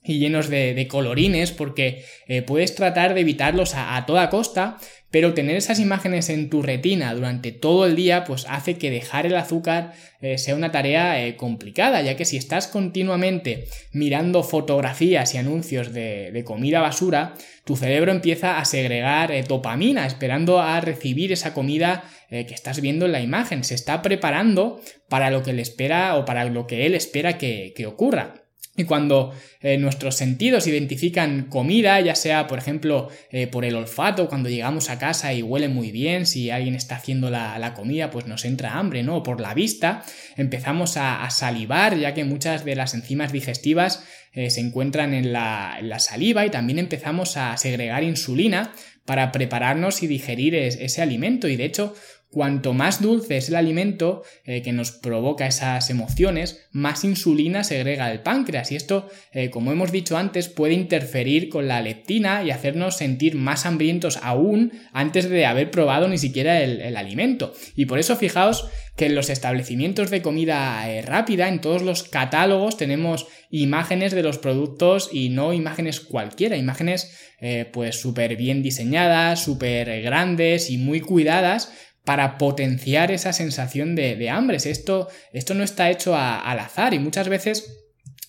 y 0.02 0.18
llenos 0.18 0.50
de, 0.50 0.86
colorines 0.90 1.50
porque 1.50 2.04
puedes 2.46 2.74
tratar 2.74 3.14
de 3.14 3.22
evitarlos 3.22 3.72
a, 3.74 4.04
toda 4.06 4.28
costa 4.28 4.76
pero 5.14 5.32
tener 5.32 5.54
esas 5.54 5.78
imágenes 5.78 6.28
en 6.28 6.50
tu 6.50 6.60
retina 6.60 7.14
durante 7.14 7.52
todo 7.52 7.86
el 7.86 7.94
día 7.94 8.24
pues 8.24 8.46
hace 8.48 8.78
que 8.78 8.90
dejar 8.90 9.26
el 9.26 9.36
azúcar 9.36 9.92
eh, 10.20 10.38
sea 10.38 10.56
una 10.56 10.72
tarea 10.72 11.24
eh, 11.24 11.36
complicada, 11.36 12.02
ya 12.02 12.16
que 12.16 12.24
si 12.24 12.36
estás 12.36 12.66
continuamente 12.66 13.68
mirando 13.92 14.42
fotografías 14.42 15.32
y 15.32 15.38
anuncios 15.38 15.92
de, 15.92 16.42
comida 16.44 16.80
basura, 16.80 17.34
tu 17.64 17.76
cerebro 17.76 18.10
empieza 18.10 18.58
a 18.58 18.64
segregar 18.64 19.30
eh, 19.30 19.44
dopamina 19.46 20.04
esperando 20.04 20.60
a 20.60 20.80
recibir 20.80 21.30
esa 21.30 21.54
comida 21.54 22.02
que 22.28 22.52
estás 22.52 22.80
viendo 22.80 23.06
en 23.06 23.12
la 23.12 23.20
imagen, 23.20 23.62
se 23.62 23.76
está 23.76 24.02
preparando 24.02 24.80
para 25.08 25.30
lo 25.30 25.44
que 25.44 25.52
él 25.52 25.60
espera 25.60 26.16
o 26.16 26.24
para 26.24 26.44
lo 26.46 26.66
que 26.66 26.86
él 26.86 26.96
espera 26.96 27.38
que 27.38 27.86
ocurra. 27.86 28.43
Y 28.76 28.84
cuando 28.84 29.32
eh, 29.60 29.78
nuestros 29.78 30.16
sentidos 30.16 30.66
identifican 30.66 31.44
comida, 31.44 32.00
ya 32.00 32.16
sea 32.16 32.48
por 32.48 32.58
ejemplo 32.58 33.08
eh, 33.30 33.46
por 33.46 33.64
el 33.64 33.76
olfato, 33.76 34.28
cuando 34.28 34.48
llegamos 34.48 34.90
a 34.90 34.98
casa 34.98 35.32
y 35.32 35.42
huele 35.42 35.68
muy 35.68 35.92
bien, 35.92 36.26
si 36.26 36.50
alguien 36.50 36.74
está 36.74 36.96
haciendo 36.96 37.30
la, 37.30 37.72
comida, 37.74 38.10
pues 38.10 38.26
nos 38.26 38.44
entra 38.44 38.76
hambre, 38.76 39.04
¿no? 39.04 39.18
O 39.18 39.22
por 39.22 39.40
la 39.40 39.54
vista, 39.54 40.04
empezamos 40.36 40.96
a, 40.96 41.28
salivar, 41.30 41.96
ya 41.96 42.14
que 42.14 42.24
muchas 42.24 42.64
de 42.64 42.74
las 42.74 42.94
enzimas 42.94 43.32
digestivas 43.32 44.04
eh, 44.32 44.50
se 44.50 44.60
encuentran 44.60 45.14
en 45.14 45.32
la, 45.32 45.76
en 45.78 45.88
la, 45.88 46.00
saliva 46.00 46.44
y 46.44 46.50
también 46.50 46.80
empezamos 46.80 47.36
a 47.36 47.56
segregar 47.56 48.02
insulina 48.02 48.72
para 49.04 49.30
prepararnos 49.32 50.02
y 50.02 50.08
digerir 50.08 50.54
ese 50.54 51.02
alimento. 51.02 51.46
Y 51.48 51.56
de 51.56 51.64
hecho, 51.64 51.94
Cuanto 52.34 52.72
más 52.72 53.00
dulce 53.00 53.36
es 53.36 53.48
el 53.48 53.54
alimento 53.54 54.24
eh, 54.44 54.60
que 54.62 54.72
nos 54.72 54.90
provoca 54.90 55.46
esas 55.46 55.88
emociones, 55.88 56.66
más 56.72 57.04
insulina 57.04 57.62
segrega 57.62 58.10
el 58.10 58.22
páncreas 58.22 58.72
y 58.72 58.74
esto, 58.74 59.08
eh, 59.30 59.50
como 59.50 59.70
hemos 59.70 59.92
dicho 59.92 60.16
antes, 60.16 60.48
puede 60.48 60.74
interferir 60.74 61.48
con 61.48 61.68
la 61.68 61.80
leptina 61.80 62.42
y 62.42 62.50
hacernos 62.50 62.96
sentir 62.96 63.36
más 63.36 63.66
hambrientos 63.66 64.18
aún 64.20 64.72
antes 64.92 65.30
de 65.30 65.46
haber 65.46 65.70
probado 65.70 66.08
ni 66.08 66.18
siquiera 66.18 66.60
el, 66.60 66.96
alimento. 66.96 67.54
Y 67.76 67.86
por 67.86 68.00
eso 68.00 68.16
fijaos 68.16 68.68
que 68.96 69.06
en 69.06 69.14
los 69.14 69.30
establecimientos 69.30 70.10
de 70.10 70.20
comida 70.20 70.90
eh, 70.90 71.02
rápida, 71.02 71.48
en 71.48 71.60
todos 71.60 71.82
los 71.82 72.02
catálogos 72.02 72.76
tenemos 72.76 73.28
imágenes 73.50 74.12
de 74.12 74.24
los 74.24 74.38
productos 74.38 75.08
y 75.12 75.28
no 75.28 75.52
imágenes 75.52 76.00
cualquiera, 76.00 76.56
imágenes 76.56 77.16
pues 77.72 78.00
súper 78.00 78.36
bien 78.36 78.62
diseñadas, 78.62 79.44
súper 79.44 80.00
grandes 80.00 80.70
y 80.70 80.78
muy 80.78 81.02
cuidadas 81.02 81.70
para 82.04 82.38
potenciar 82.38 83.10
esa 83.10 83.32
sensación 83.32 83.94
de, 83.94 84.30
hambre. 84.30 84.56
Esto, 84.56 85.08
esto 85.32 85.54
no 85.54 85.64
está 85.64 85.90
hecho 85.90 86.16
al 86.16 86.58
azar 86.58 86.94
y 86.94 86.98
muchas 86.98 87.28
veces 87.28 87.80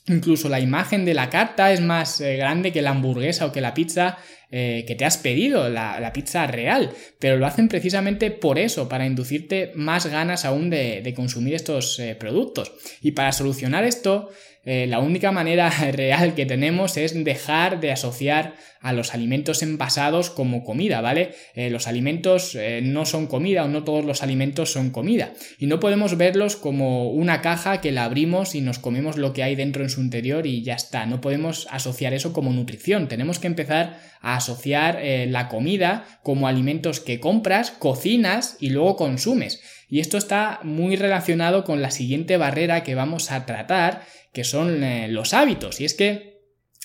incluso 0.08 0.50
la 0.50 0.60
imagen 0.60 1.03
de 1.03 1.13
la 1.13 1.29
carta 1.29 1.74
es 1.74 1.82
más 1.82 2.22
eh, 2.22 2.38
grande 2.38 2.72
que 2.72 2.82
la 2.82 2.91
hamburguesa 2.91 3.48
o 3.48 3.51
que 3.51 3.62
la 3.62 3.74
pizza 3.74 4.17
eh, 4.51 4.86
que 4.88 4.96
te 4.96 5.03
has 5.03 5.17
pedido, 5.17 5.67
la, 5.70 6.12
pizza 6.13 6.46
real, 6.48 6.91
pero 7.20 7.36
lo 7.36 7.46
hacen 7.46 7.67
precisamente 7.67 8.32
por 8.32 8.60
eso, 8.60 8.88
para 8.88 9.05
inducirte 9.05 9.72
más 9.75 10.05
ganas 10.05 10.46
aún 10.46 10.70
de, 10.70 11.13
consumir 11.15 11.55
estos 11.55 12.00
eh, 12.00 12.15
productos. 12.15 12.72
Y 13.01 13.12
para 13.12 13.32
solucionar 13.32 13.84
esto, 13.84 14.29
eh, 14.65 14.88
la 14.88 15.00
única 15.00 15.31
manera 15.31 15.69
real 15.91 16.34
que 16.34 16.45
tenemos 16.45 16.98
es 16.98 17.24
dejar 17.24 17.79
de 17.79 17.91
asociar 17.91 18.55
a 18.81 18.93
los 18.93 19.13
alimentos 19.13 19.63
envasados 19.63 20.29
como 20.29 20.63
comida, 20.63 21.01
¿vale? 21.01 21.34
Eh, 21.55 21.69
los 21.69 21.88
alimentos 21.88 22.53
eh, 22.55 22.81
no 22.84 23.05
son 23.05 23.25
comida 23.25 23.63
o 23.63 23.67
no 23.67 23.84
todos 23.84 24.05
los 24.05 24.22
alimentos 24.22 24.72
son 24.72 24.91
comida. 24.91 25.34
Y 25.57 25.65
no 25.65 25.79
podemos 25.79 26.17
verlos 26.17 26.55
como 26.55 27.10
una 27.10 27.41
caja 27.41 27.81
que 27.81 27.91
la 27.91 28.05
abrimos 28.05 28.53
y 28.53 28.62
nos 28.62 28.77
comemos 28.77 29.17
lo 29.17 29.34
que 29.34 29.43
hay 29.43 29.55
dentro 29.55 29.84
en 29.84 29.89
su 29.89 30.01
interior 30.01 30.45
y 30.45 30.62
ya 30.62 30.75
está. 30.75 31.05
No 31.05 31.22
podemos 31.22 31.67
asociar 31.72 32.13
eso 32.13 32.34
como 32.34 32.53
nutrición. 32.53 33.07
Tenemos 33.07 33.39
que 33.39 33.48
empezar 33.48 34.00
a 34.22 34.36
asociar 34.38 35.00
la 35.27 35.48
comida 35.48 36.05
como 36.24 36.48
alimentos 36.48 37.00
que 37.00 37.19
compras, 37.19 37.72
cocinas 37.72 38.57
y 38.60 38.69
luego 38.69 38.95
consumes. 38.95 39.62
Y 39.89 40.00
esto 40.00 40.18
está 40.18 40.60
muy 40.63 40.96
relacionado 40.96 41.63
con 41.63 41.82
la 41.82 41.92
siguiente 41.92 42.38
barrera 42.38 42.84
que 42.84 42.96
vamos 42.96 43.32
a 43.32 43.46
tratar, 43.46 44.04
que 44.34 44.44
son 44.44 44.84
eh, 44.84 45.08
los 45.08 45.34
hábitos. 45.34 45.80
Y 45.80 45.86
es 45.86 45.94
que 45.94 46.36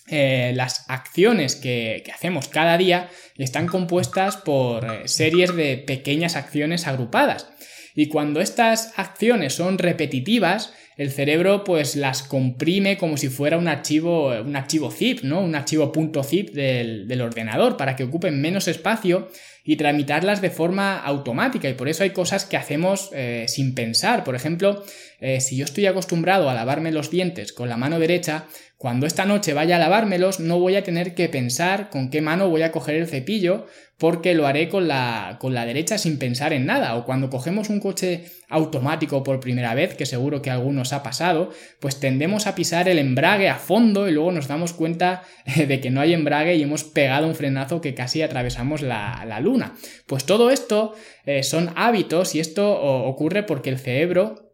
eh, 0.08 0.52
las 0.56 0.84
acciones 0.88 1.54
que, 1.54 2.02
hacemos 2.12 2.48
cada 2.48 2.76
día 2.76 3.08
están 3.36 3.66
compuestas 3.68 4.36
por 4.36 4.84
eh, 4.84 5.08
series 5.08 5.54
de 5.54 5.78
pequeñas 5.78 6.36
acciones 6.36 6.86
agrupadas. 6.86 7.48
Y 7.94 8.06
cuando 8.06 8.40
estas 8.40 8.92
acciones 8.96 9.54
son 9.54 9.78
repetitivas, 9.78 10.74
el 10.96 11.10
cerebro 11.10 11.64
pues 11.64 11.96
las 11.96 12.22
comprime 12.22 12.98
como 12.98 13.16
si 13.16 13.28
fuera 13.28 13.56
un 13.56 13.68
archivo, 13.68 14.28
un 14.40 14.56
archivo 14.56 14.90
zip, 14.90 15.22
¿no? 15.22 15.40
Un 15.40 15.54
archivo 15.54 15.92
.zip 16.24 16.50
del, 16.50 17.08
del 17.08 17.20
ordenador 17.20 17.76
para 17.76 17.96
que 17.96 18.04
ocupen 18.04 18.40
menos 18.40 18.68
espacio 18.68 19.28
y 19.70 19.76
tramitarlas 19.76 20.40
de 20.40 20.50
forma 20.50 20.98
automática 20.98 21.68
y 21.68 21.74
por 21.74 21.88
eso 21.88 22.02
hay 22.02 22.10
cosas 22.10 22.44
que 22.44 22.56
hacemos 22.56 23.10
eh, 23.12 23.44
sin 23.46 23.72
pensar. 23.76 24.24
Por 24.24 24.34
ejemplo, 24.34 24.82
eh, 25.20 25.40
si 25.40 25.56
yo 25.56 25.64
estoy 25.64 25.86
acostumbrado 25.86 26.50
a 26.50 26.54
lavarme 26.54 26.90
los 26.90 27.08
dientes 27.08 27.52
con 27.52 27.68
la 27.68 27.76
mano 27.76 28.00
derecha, 28.00 28.46
cuando 28.78 29.06
esta 29.06 29.26
noche 29.26 29.54
vaya 29.54 29.76
a 29.76 29.78
lavármelos 29.78 30.40
no 30.40 30.58
voy 30.58 30.74
a 30.74 30.82
tener 30.82 31.14
que 31.14 31.28
pensar 31.28 31.88
con 31.88 32.10
qué 32.10 32.20
mano 32.20 32.48
voy 32.48 32.62
a 32.62 32.72
coger 32.72 32.96
el 32.96 33.06
cepillo 33.06 33.68
porque 34.00 34.32
lo 34.32 34.46
haré 34.46 34.70
con 34.70 34.88
la, 34.88 35.36
con 35.38 35.52
la 35.52 35.66
derecha 35.66 35.98
sin 35.98 36.18
pensar 36.18 36.54
en 36.54 36.64
nada. 36.64 36.96
O 36.96 37.04
cuando 37.04 37.28
cogemos 37.28 37.68
un 37.68 37.80
coche 37.80 38.24
automático 38.48 39.22
por 39.22 39.40
primera 39.40 39.74
vez, 39.74 39.94
que 39.94 40.06
seguro 40.06 40.40
que 40.40 40.48
a 40.48 40.54
algunos 40.54 40.94
ha 40.94 41.02
pasado, 41.02 41.50
pues 41.80 42.00
tendemos 42.00 42.46
a 42.46 42.54
pisar 42.54 42.88
el 42.88 42.98
embrague 42.98 43.50
a 43.50 43.56
fondo 43.56 44.08
y 44.08 44.12
luego 44.12 44.32
nos 44.32 44.48
damos 44.48 44.72
cuenta 44.72 45.22
eh, 45.44 45.66
de 45.66 45.80
que 45.82 45.90
no 45.90 46.00
hay 46.00 46.14
embrague 46.14 46.56
y 46.56 46.62
hemos 46.62 46.82
pegado 46.82 47.26
un 47.26 47.34
frenazo 47.34 47.82
que 47.82 47.94
casi 47.94 48.22
atravesamos 48.22 48.80
la, 48.80 49.38
luna. 49.42 49.59
Pues 50.06 50.24
todo 50.24 50.50
esto 50.50 50.94
eh, 51.26 51.42
son 51.42 51.72
hábitos 51.76 52.34
y 52.34 52.40
esto 52.40 52.70
ocurre 52.80 53.42
porque 53.42 53.70
el 53.70 53.78
cerebro 53.78 54.50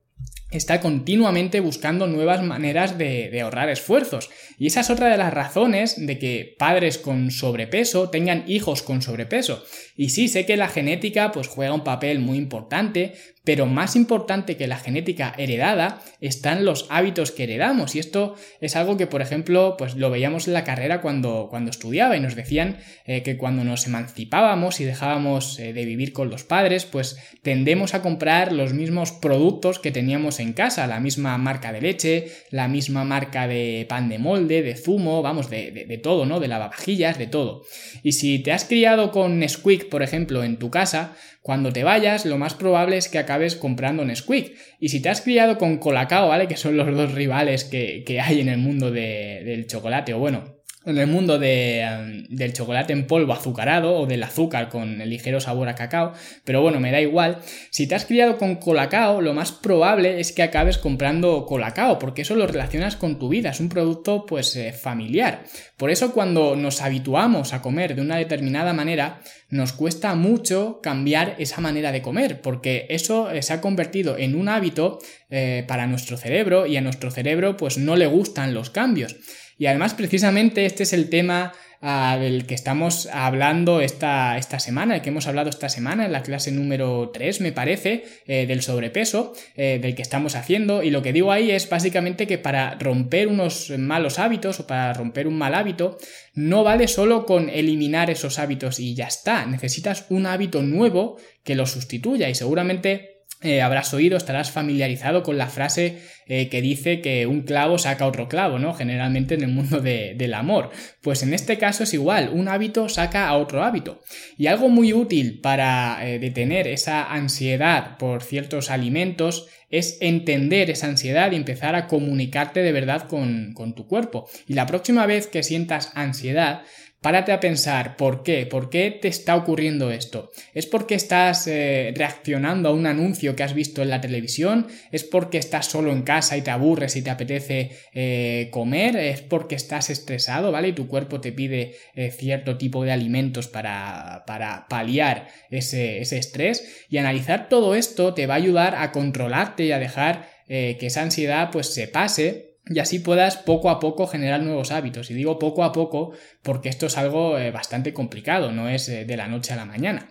está 0.51 0.81
continuamente 0.81 1.61
buscando 1.61 2.07
nuevas 2.07 2.43
maneras 2.43 2.97
de, 2.99 3.41
ahorrar 3.41 3.69
esfuerzos. 3.69 4.31
Y 4.59 4.69
esa 4.69 4.81
es 4.81 4.91
otra 4.91 5.09
de 5.11 5.17
las 5.17 5.35
razones 5.35 5.95
de 6.07 6.19
que 6.19 6.55
padres 6.59 6.99
con 6.99 7.31
sobrepeso 7.31 8.11
tengan 8.11 8.45
hijos 8.47 8.83
con 8.83 9.03
sobrepeso. 9.03 9.65
Y 9.97 10.11
sí, 10.11 10.29
sé 10.29 10.47
que 10.47 10.57
la 10.57 10.69
genética 10.69 11.33
pues 11.33 11.49
juega 11.49 11.75
un 11.75 11.85
papel 11.85 12.21
muy 12.21 12.39
importante, 12.39 13.15
pero 13.47 13.67
más 13.67 13.95
importante 13.95 14.57
que 14.57 14.67
la 14.67 14.76
genética 14.76 15.33
heredada 15.38 16.00
están 16.21 16.65
los 16.65 16.87
hábitos 16.91 17.31
que 17.31 17.45
heredamos. 17.45 17.95
Y 17.95 18.00
esto 18.00 18.35
es 18.61 18.75
algo 18.75 18.97
que, 18.97 19.07
por 19.07 19.23
ejemplo, 19.23 19.76
pues 19.79 19.95
lo 19.95 20.11
veíamos 20.11 20.49
en 20.49 20.55
la 20.55 20.65
carrera 20.65 21.00
cuando, 21.00 21.47
cuando 21.49 21.71
estudiaba 21.71 22.17
y 22.17 22.21
nos 22.21 22.35
decían 22.35 22.79
eh, 23.05 23.23
que 23.23 23.37
cuando 23.37 23.62
nos 23.62 23.87
emancipábamos 23.87 24.81
y 24.81 24.85
dejábamos 24.85 25.61
eh, 25.61 25.73
de 25.73 25.85
vivir 25.85 26.12
con 26.12 26.29
los 26.29 26.43
padres, 26.43 26.87
pues 26.87 27.19
tendemos 27.43 27.95
a 27.95 28.03
comprar 28.03 28.50
los 28.50 28.73
mismos 28.73 29.12
productos 29.12 29.79
que 29.79 29.93
teníamos 29.93 30.41
en 30.41 30.53
casa, 30.53 30.88
la 30.88 30.99
misma 30.99 31.38
marca 31.38 31.73
de 31.73 31.83
leche, 31.83 32.33
la 32.50 32.67
misma 32.67 33.05
marca 33.05 33.47
de 33.47 33.87
pan 33.88 34.09
de 34.09 34.19
molde, 34.19 34.62
de 34.62 34.75
zumo, 34.75 35.23
vamos, 35.23 35.50
de, 35.50 35.71
de 35.71 35.99
todo, 35.99 36.26
¿no? 36.26 36.41
De 36.41 36.49
lavavajillas, 36.49 37.17
de 37.17 37.29
todo. 37.29 37.62
Y 38.03 38.11
si 38.12 38.41
te 38.41 38.50
has 38.50 38.65
criado 38.65 39.12
con 39.12 39.38
Nesquik, 39.38 39.88
por 39.88 40.03
ejemplo, 40.03 40.43
en 40.43 40.57
tu 40.57 40.69
casa, 40.69 41.15
cuando 41.47 41.73
te 41.73 41.85
vayas, 41.85 42.26
lo 42.26 42.38
más 42.38 42.55
probable 42.55 42.97
es 42.97 43.09
que 43.09 43.21
acabes 43.21 43.55
comprando 43.55 44.05
Nesquik. 44.05 44.57
Y 44.81 44.88
si 44.88 45.00
te 45.00 45.11
has 45.11 45.21
criado 45.21 45.59
con 45.59 45.79
Colacao, 45.79 46.31
¿vale? 46.31 46.49
Que 46.49 46.57
son 46.57 46.76
los 46.76 46.93
dos 46.93 47.15
rivales 47.15 47.62
que, 47.62 48.21
hay 48.21 48.41
en 48.41 48.49
el 48.49 48.59
mundo 48.59 48.91
del 48.91 49.69
chocolate, 49.69 50.12
o 50.12 50.19
bueno, 50.19 50.56
en 50.87 50.99
el 50.99 51.07
mundo 51.09 51.38
de, 51.38 52.25
del 52.28 52.52
chocolate 52.52 52.93
en 52.93 53.07
polvo 53.07 53.33
azucarado 53.33 53.95
o 53.97 54.07
del 54.07 54.23
azúcar 54.23 54.69
con 54.69 55.00
el 55.00 55.11
ligero 55.11 55.40
sabor 55.40 55.69
a 55.69 55.75
cacao, 55.75 56.12
pero 56.45 56.62
bueno, 56.62 56.81
me 56.81 56.93
da 56.93 57.00
igual. 57.00 57.38
Si 57.71 57.87
te 57.87 57.95
has 57.95 58.05
criado 58.05 58.38
con 58.38 58.57
colacao, 58.57 59.21
lo 59.21 59.35
más 59.35 59.52
probable 59.52 60.21
es 60.21 60.33
que 60.33 60.43
acabes 60.43 60.78
comprando 60.78 61.45
colacao, 61.45 61.99
porque 61.99 62.23
eso 62.23 62.37
lo 62.37 62.47
relacionas 62.47 62.97
con 62.97 63.19
tu 63.19 63.28
vida, 63.28 63.50
es 63.50 63.61
un 63.61 63.69
producto 63.69 64.25
pues 64.26 64.55
eh, 64.57 64.73
familiar. 64.73 65.45
Por 65.76 65.90
eso 65.90 66.12
cuando 66.12 66.57
nos 66.57 66.81
habituamos 66.81 67.52
a 67.52 67.61
comer 67.61 67.95
de 67.95 68.02
una 68.02 68.16
determinada 68.16 68.73
manera, 68.73 69.21
nos 69.50 69.73
cuesta 69.73 70.14
mucho 70.14 70.81
cambiar 70.83 71.35
esa 71.38 71.61
manera 71.61 71.93
de 71.93 72.02
comer, 72.02 72.40
porque 72.40 72.87
eso 72.90 73.31
eh, 73.31 73.43
se 73.43 73.52
ha 73.52 73.61
convertido 73.61 74.16
en 74.19 74.35
un 74.35 74.49
hábito 74.49 74.99
eh, 75.31 75.64
para 75.66 75.87
nuestro 75.87 76.16
cerebro 76.16 76.66
y 76.66 76.76
a 76.76 76.81
nuestro 76.81 77.11
cerebro 77.11 77.57
pues 77.57 77.78
no 77.78 77.97
le 77.97 78.07
gustan 78.07 78.55
los 78.55 78.71
cambios. 78.71 79.16
Y 79.59 79.67
además, 79.67 79.95
precisamente, 79.95 80.67
este 80.67 80.83
es 80.83 80.93
el 80.93 81.09
tema 81.09 81.53
ah, 81.81 82.19
del 82.21 82.47
que 82.47 82.55
estamos 82.55 83.07
hablando 83.07 83.81
esta, 83.81 84.37
esta 84.37 84.59
semana, 84.59 84.97
el 84.97 85.03
que 85.03 85.09
hemos 85.09 85.27
hablado 85.27 85.49
esta 85.49 85.69
semana 85.69 86.05
en 86.05 86.13
la 86.13 86.23
clase 86.23 86.53
número 86.53 87.11
3, 87.13 87.41
me 87.41 87.53
parece, 87.53 88.05
eh, 88.27 88.47
del 88.47 88.63
sobrepeso, 88.63 89.33
eh, 89.57 89.79
del 89.81 89.95
que 89.95 90.03
estamos 90.03 90.35
haciendo. 90.35 90.83
Y 90.83 90.91
lo 90.91 91.03
que 91.03 91.15
digo 91.15 91.33
ahí 91.33 91.51
es 91.51 91.69
básicamente 91.71 92.27
que 92.27 92.39
para 92.39 92.75
romper 92.75 93.29
unos 93.29 93.71
malos 93.79 94.19
hábitos 94.19 94.61
o 94.61 94.67
para 94.67 94.93
romper 94.93 95.27
un 95.27 95.39
mal 95.39 95.55
hábito, 95.55 95.97
no 96.35 96.63
vale 96.63 96.87
solo 96.87 97.25
con 97.25 97.49
eliminar 97.49 98.11
esos 98.11 98.39
hábitos 98.39 98.79
y 98.79 98.95
ya 98.95 99.07
está. 99.07 99.47
Necesitas 99.47 100.05
un 100.11 100.27
hábito 100.27 100.61
nuevo 100.61 101.17
que 101.45 101.55
lo 101.55 101.65
sustituya 101.65 102.29
y 102.29 102.35
seguramente 102.35 103.15
eh, 103.43 103.61
habrás 103.61 103.93
oído, 103.93 104.16
estarás 104.16 104.50
familiarizado 104.50 105.23
con 105.23 105.37
la 105.37 105.49
frase 105.49 105.99
eh, 106.26 106.49
que 106.49 106.62
dice 106.62 107.02
que 107.02 107.26
un 107.26 107.43
clavo 107.43 107.78
saca 107.78 108.07
otro 108.07 108.28
clavo, 108.28 108.59
¿no? 108.59 108.73
Generalmente 108.73 109.35
en 109.35 109.43
el 109.43 109.50
mundo 109.50 109.81
del 109.81 110.35
amor. 110.35 110.71
Pues 111.02 111.23
en 111.23 111.35
este 111.35 111.59
caso 111.59 111.85
es 111.85 111.93
igual, 111.93 112.31
un 112.33 112.49
hábito 112.49 112.88
saca 112.88 113.28
a 113.28 113.37
otro 113.37 113.62
hábito. 113.62 114.00
Y 114.38 114.47
algo 114.47 114.69
muy 114.71 114.95
útil 114.95 115.40
para 115.40 115.99
eh, 116.09 116.19
detener 116.19 116.66
esa 116.66 117.12
ansiedad 117.12 117.99
por 117.99 118.23
ciertos 118.23 118.71
alimentos 118.71 119.49
es 119.69 119.99
entender 120.00 120.71
esa 120.71 120.87
ansiedad 120.87 121.31
y 121.33 121.37
empezar 121.37 121.75
a 121.75 121.88
comunicarte 121.88 122.62
de 122.62 122.73
verdad 122.73 123.02
con, 123.09 123.52
con 123.52 123.75
tu 123.75 123.87
cuerpo. 123.87 124.28
Y 124.47 124.55
la 124.55 124.66
próxima 124.66 125.07
vez 125.07 125.26
que 125.26 125.43
sientas 125.43 125.93
ansiedad, 125.95 126.62
Párate 127.03 127.31
a 127.31 127.38
pensar 127.38 127.97
por 127.97 128.23
qué, 128.23 128.47
por 128.47 128.69
qué 128.69 128.91
te 128.91 129.07
está 129.07 129.37
ocurriendo 129.37 129.93
esto. 129.93 130.33
¿Es 130.55 130.67
porque 130.67 130.95
estás 130.95 131.47
eh, 131.47 131.93
reaccionando 131.95 132.69
a 132.69 132.73
un 132.73 132.87
anuncio 132.87 133.37
que 133.37 133.45
has 133.45 133.55
visto 133.55 133.83
en 133.83 133.91
la 133.91 134.00
televisión? 134.00 134.67
¿Es 134.91 135.05
porque 135.05 135.38
estás 135.38 135.67
solo 135.67 135.93
en 135.93 136.03
casa 136.03 136.37
y 136.37 136.43
te 136.43 136.50
aburres 136.50 136.97
y 136.97 137.03
te 137.03 137.11
apetece 137.11 137.71
eh, 137.93 138.49
comer? 138.50 138.97
¿Es 138.97 139.21
porque 139.21 139.55
estás 139.55 139.91
estresado, 139.91 140.50
¿vale? 140.50 140.69
Y 140.69 140.73
tu 140.73 140.88
cuerpo 140.88 141.21
te 141.21 141.33
pide 141.33 141.76
eh, 141.95 142.11
cierto 142.11 142.57
tipo 142.57 142.83
de 142.83 142.93
alimentos 142.93 143.47
para, 143.47 144.25
para 144.26 144.67
paliar 144.69 145.29
ese, 145.50 146.00
ese 146.00 146.19
estrés. 146.19 146.87
Y 146.88 146.97
analizar 146.97 147.49
todo 147.49 147.75
esto 147.75 148.15
te 148.15 148.26
va 148.26 148.35
a 148.35 148.38
ayudar 148.38 148.75
a 148.75 148.91
controlarte 148.91 149.65
y 149.65 149.73
a 149.73 149.79
dejar 149.79 150.35
que 150.49 150.79
esa 150.81 151.03
ansiedad 151.03 151.50
pues 151.50 151.75
se 151.75 151.88
pase 151.88 152.46
y 152.68 152.80
así 152.80 152.99
puedas 152.99 153.37
poco 153.37 153.70
a 153.70 153.78
poco 153.78 154.06
generar 154.06 154.42
nuevos 154.42 154.73
hábitos. 154.73 155.11
Y 155.11 155.14
digo 155.14 155.38
poco 155.38 155.62
a 155.62 155.73
poco 155.73 156.12
porque 156.42 156.68
esto 156.68 156.87
es 156.87 156.99
algo 156.99 157.38
eh, 157.38 157.50
bastante 157.50 157.92
complicado, 157.92 158.50
no 158.50 158.68
es 158.68 158.88
eh, 158.88 159.04
de 159.04 159.16
la 159.16 159.28
noche 159.28 159.52
a 159.52 159.56
la 159.56 159.64
mañana. 159.64 160.08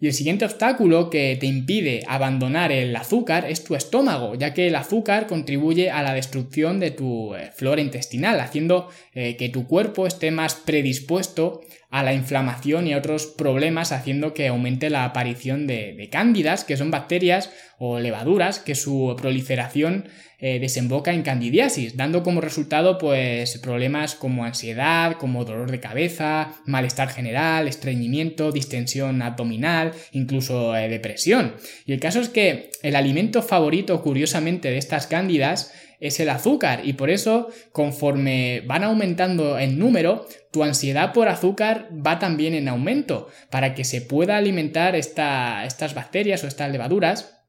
Y 0.00 0.06
el 0.06 0.14
siguiente 0.14 0.46
obstáculo 0.46 1.10
que 1.10 1.36
te 1.38 1.44
impide 1.44 2.02
abandonar 2.08 2.72
el 2.72 2.96
azúcar 2.96 3.44
es 3.44 3.64
tu 3.64 3.74
estómago, 3.74 4.34
ya 4.34 4.54
que 4.54 4.68
el 4.68 4.76
azúcar 4.76 5.26
contribuye 5.26 5.90
a 5.90 6.02
la 6.02 6.14
destrucción 6.14 6.80
de 6.80 6.90
tu 6.90 7.34
eh, 7.34 7.50
flora 7.54 7.82
intestinal, 7.82 8.40
haciendo 8.40 8.88
que 9.12 9.50
tu 9.52 9.66
cuerpo 9.66 10.06
esté 10.06 10.30
más 10.30 10.54
predispuesto 10.54 11.60
a 11.90 12.04
la 12.04 12.14
inflamación 12.14 12.86
y 12.86 12.92
a 12.92 12.98
otros 12.98 13.26
problemas, 13.26 13.90
haciendo 13.90 14.32
que 14.32 14.46
aumente 14.46 14.90
la 14.90 15.04
aparición 15.04 15.66
de, 15.66 16.08
cándidas, 16.10 16.64
que 16.64 16.76
son 16.76 16.90
bacterias 16.90 17.50
o 17.78 17.98
levaduras, 17.98 18.60
que 18.60 18.76
su 18.76 19.16
proliferación 19.20 20.08
eh, 20.38 20.58
desemboca 20.60 21.12
en 21.12 21.22
candidiasis, 21.22 21.96
dando 21.96 22.22
como 22.22 22.40
resultado 22.40 22.96
pues 22.96 23.58
problemas 23.58 24.14
como 24.14 24.44
ansiedad, 24.44 25.16
como 25.18 25.44
dolor 25.44 25.70
de 25.70 25.80
cabeza, 25.80 26.54
malestar 26.64 27.10
general, 27.10 27.66
estreñimiento, 27.66 28.52
distensión 28.52 29.20
abdominal, 29.20 29.92
incluso 30.12 30.76
eh, 30.76 30.88
depresión. 30.88 31.56
Y 31.84 31.92
el 31.92 32.00
caso 32.00 32.20
es 32.20 32.28
que 32.28 32.70
el 32.82 32.96
alimento 32.96 33.42
favorito, 33.42 34.00
curiosamente, 34.00 34.70
de 34.70 34.78
estas 34.78 35.06
cándidas 35.06 35.72
es 36.00 36.18
el 36.20 36.28
azúcar 36.30 36.80
y 36.84 36.94
por 36.94 37.10
eso 37.10 37.48
conforme 37.72 38.62
van 38.66 38.84
aumentando 38.84 39.58
en 39.58 39.78
número, 39.78 40.26
tu 40.50 40.64
ansiedad 40.64 41.12
por 41.12 41.28
azúcar 41.28 41.88
va 41.94 42.18
también 42.18 42.54
en 42.54 42.68
aumento 42.68 43.28
para 43.50 43.74
que 43.74 43.84
se 43.84 44.00
pueda 44.00 44.36
alimentar 44.36 44.96
estas 44.96 45.94
bacterias 45.94 46.42
o 46.42 46.46
estas 46.46 46.72
levaduras 46.72 47.40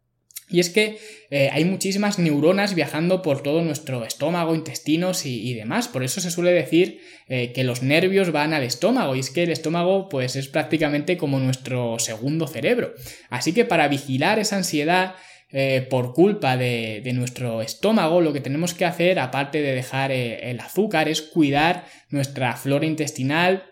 y 0.51 0.59
es 0.59 0.69
que 0.69 0.99
eh, 1.29 1.49
hay 1.51 1.63
muchísimas 1.63 2.19
neuronas 2.19 2.75
viajando 2.75 3.21
por 3.21 3.41
todo 3.41 3.61
nuestro 3.61 4.03
estómago, 4.05 4.53
intestinos 4.53 5.25
y, 5.25 5.53
demás. 5.53 5.87
Por 5.87 6.03
eso 6.03 6.19
se 6.19 6.29
suele 6.29 6.51
decir 6.51 6.99
eh, 7.29 7.53
que 7.53 7.63
los 7.63 7.81
nervios 7.81 8.33
van 8.33 8.53
al 8.53 8.63
estómago. 8.63 9.15
Y 9.15 9.21
es 9.21 9.29
que 9.29 9.43
el 9.43 9.51
estómago, 9.51 10.09
pues, 10.09 10.35
es 10.35 10.49
prácticamente 10.49 11.15
como 11.17 11.39
nuestro 11.39 11.97
segundo 11.99 12.47
cerebro. 12.47 12.93
Así 13.29 13.53
que 13.53 13.63
para 13.63 13.87
vigilar 13.87 14.39
esa 14.39 14.57
ansiedad 14.57 15.15
eh, 15.51 15.85
por 15.89 16.13
culpa 16.13 16.57
de, 16.57 17.09
nuestro 17.13 17.61
estómago, 17.61 18.21
lo 18.21 18.33
que 18.33 18.41
tenemos 18.41 18.73
que 18.73 18.85
hacer, 18.85 19.19
aparte 19.19 19.61
de 19.61 19.73
dejar 19.73 20.11
el 20.11 20.59
azúcar, 20.59 21.09
es 21.09 21.21
cuidar 21.21 21.85
nuestra 22.09 22.55
flora 22.55 22.85
intestinal, 22.85 23.63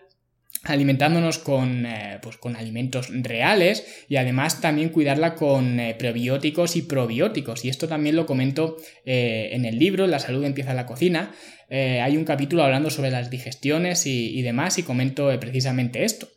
alimentándonos 0.64 1.38
con, 1.38 1.86
eh, 1.86 2.18
pues 2.20 2.36
con 2.36 2.54
alimentos 2.54 3.08
reales 3.10 4.04
y 4.08 4.16
además 4.16 4.60
también 4.60 4.90
cuidarla 4.90 5.34
con 5.34 5.80
eh, 5.80 5.94
prebióticos 5.98 6.76
y 6.76 6.82
probióticos. 6.82 7.64
Y 7.64 7.70
esto 7.70 7.88
también 7.88 8.16
lo 8.16 8.26
comento 8.26 8.76
eh, 9.04 9.50
en 9.52 9.64
el 9.64 9.78
libro, 9.78 10.06
La 10.06 10.18
salud 10.18 10.44
empieza 10.44 10.70
en 10.70 10.76
la 10.76 10.86
cocina. 10.86 11.32
Hay 11.70 12.16
un 12.16 12.24
capítulo 12.24 12.64
hablando 12.64 12.90
sobre 12.90 13.10
las 13.10 13.30
digestiones 13.30 14.06
y 14.06 14.42
demás 14.42 14.78
y 14.78 14.82
comento 14.82 15.30
precisamente 15.38 16.04
esto. 16.04 16.28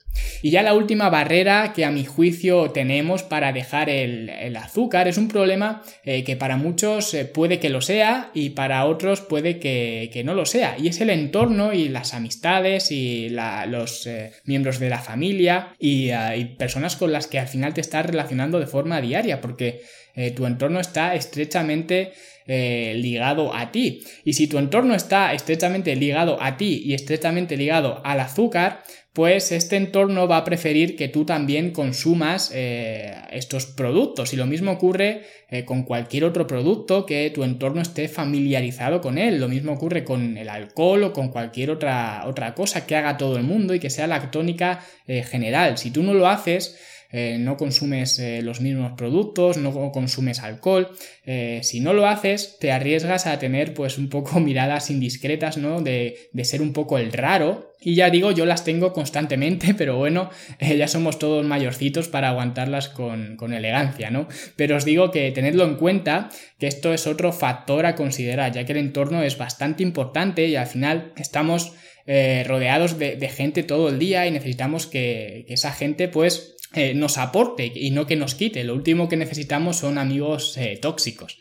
Y 0.42 0.52
ya 0.52 0.62
la 0.62 0.74
última 0.74 1.10
barrera 1.10 1.74
que 1.74 1.86
a 1.86 1.92
mi 1.92 2.06
juicio 2.06 2.72
tenemos 2.72 3.24
para 3.24 3.54
dejar 3.54 3.90
el, 3.90 4.30
azúcar 4.58 5.08
es 5.08 5.18
un 5.18 5.28
problema 5.28 5.84
eh, 6.04 6.24
que 6.24 6.36
para 6.36 6.58
muchos 6.58 7.14
eh, 7.14 7.26
puede 7.26 7.60
que 7.60 7.70
lo 7.70 7.82
sea 7.82 8.30
y 8.34 8.52
para 8.52 8.86
otros 8.86 9.22
puede 9.22 9.60
que, 9.60 10.22
no 10.26 10.34
lo 10.34 10.46
sea. 10.46 10.76
Y 10.78 10.88
es 10.88 11.02
el 11.02 11.10
entorno 11.10 11.74
y 11.74 11.90
las 11.90 12.14
amistades 12.14 12.92
y 12.92 13.30
los 13.30 14.06
eh, 14.06 14.32
miembros 14.46 14.80
de 14.80 14.90
la 14.90 15.00
familia 15.00 15.76
y, 15.80 16.12
y, 16.12 16.46
personas 16.58 16.96
con 16.96 17.12
las 17.12 17.28
que 17.28 17.40
al 17.40 17.48
final 17.48 17.74
te 17.74 17.82
estás 17.82 18.06
relacionando 18.06 18.60
de 18.60 18.68
forma 18.68 19.02
diaria 19.02 19.42
porque 19.42 19.82
tu 20.36 20.46
entorno 20.46 20.80
está 20.80 21.16
estrechamente 21.16 22.14
ligado 22.46 23.54
a 23.54 23.72
ti. 23.72 24.04
Y 24.24 24.34
si 24.34 24.48
tu 24.48 24.58
entorno 24.58 24.96
está 24.96 25.34
estrechamente 25.34 25.96
ligado 25.96 26.42
a 26.42 26.58
ti 26.58 26.82
y 26.86 26.94
estrechamente 26.94 27.58
ligado 27.58 28.02
al 28.04 28.20
azúcar, 28.20 28.84
pues 29.14 29.52
este 29.52 29.76
entorno 29.76 30.28
va 30.28 30.38
a 30.38 30.44
preferir 30.44 30.96
que 30.96 31.08
tú 31.08 31.24
también 31.24 31.70
consumas 31.72 32.52
eh, 32.54 33.14
estos 33.32 33.68
productos. 33.68 34.34
Y 34.34 34.38
lo 34.38 34.48
mismo 34.48 34.72
ocurre 34.72 35.22
eh, 35.50 35.66
con 35.66 35.84
cualquier 35.84 36.24
otro 36.24 36.48
producto 36.48 37.06
que 37.06 37.30
tu 37.30 37.44
entorno 37.44 37.80
esté 37.80 38.08
familiarizado 38.08 39.02
con 39.02 39.20
él. 39.20 39.40
Lo 39.40 39.48
mismo 39.48 39.74
ocurre 39.74 40.04
con 40.04 40.36
el 40.36 40.50
alcohol 40.50 41.04
o 41.04 41.14
con 41.14 41.30
cualquier 41.30 41.70
otra, 41.70 42.24
otra 42.26 42.56
cosa 42.56 42.88
que 42.88 42.96
haga 42.96 43.16
todo 43.18 43.38
el 43.38 43.44
mundo 43.44 43.76
y 43.76 43.80
que 43.80 43.92
sea 43.92 44.08
la 44.08 44.32
tónica 44.32 44.84
eh, 45.06 45.22
general. 45.22 45.78
Si 45.78 45.92
tú 45.92 46.02
no 46.02 46.16
lo 46.16 46.28
haces, 46.28 46.80
eh, 47.16 47.38
no 47.38 47.58
consumes 47.58 48.18
eh, 48.18 48.42
los 48.42 48.60
mismos 48.60 48.94
productos, 48.98 49.58
no 49.58 49.92
consumes 49.92 50.40
alcohol. 50.40 50.90
Eh, 51.28 51.60
si 51.62 51.80
no 51.80 51.94
lo 51.94 52.08
haces, 52.08 52.58
te 52.60 52.72
arriesgas 52.72 53.28
a 53.28 53.38
tener 53.38 53.76
pues 53.76 54.00
un 54.00 54.10
poco 54.10 54.40
miradas 54.40 54.90
indiscretas, 54.90 55.58
¿no? 55.58 55.82
De, 55.82 56.32
ser 56.44 56.64
un 56.64 56.74
poco 56.74 56.98
el 56.98 57.14
raro. 57.14 57.72
Y 57.80 57.94
ya 57.94 58.10
digo, 58.10 58.32
yo 58.32 58.48
las 58.48 58.64
tengo 58.64 58.94
constantemente, 58.94 59.74
pero 59.78 59.96
bueno, 59.96 60.32
ya 60.60 60.88
somos 60.88 61.20
todos 61.20 61.46
mayorcitos 61.46 62.08
para 62.08 62.30
aguantarlas 62.30 62.90
con, 62.90 63.38
con, 63.38 63.54
elegancia, 63.54 64.10
¿no? 64.10 64.28
Pero 64.56 64.78
os 64.78 64.84
digo 64.84 65.12
que 65.12 65.32
tenedlo 65.32 65.66
en 65.66 65.76
cuenta, 65.76 66.30
que 66.58 66.66
esto 66.66 66.96
es 66.96 67.06
otro 67.06 67.32
factor 67.32 67.86
a 67.86 67.94
considerar, 67.94 68.54
ya 68.54 68.66
que 68.66 68.72
el 68.72 68.80
entorno 68.80 69.22
es 69.22 69.38
bastante 69.38 69.84
importante 69.84 70.48
y 70.48 70.56
al 70.56 70.66
final 70.66 71.14
estamos 71.16 71.74
rodeados 72.06 73.00
de, 73.00 73.30
gente 73.30 73.64
todo 73.64 73.88
el 73.88 73.98
día 73.98 74.28
y 74.28 74.32
necesitamos 74.32 74.88
que 74.88 75.46
esa 75.48 75.72
gente 75.72 76.10
pues 76.10 76.53
eh, 76.74 76.94
nos 76.94 77.18
aporte 77.18 77.72
y 77.74 77.92
no 77.92 78.08
que 78.08 78.16
nos 78.16 78.36
quite. 78.36 78.64
Lo 78.64 78.74
último 78.74 79.08
que 79.08 79.18
necesitamos 79.18 79.78
son 79.78 79.98
amigos 79.98 80.58
eh, 80.58 80.78
tóxicos. 80.82 81.40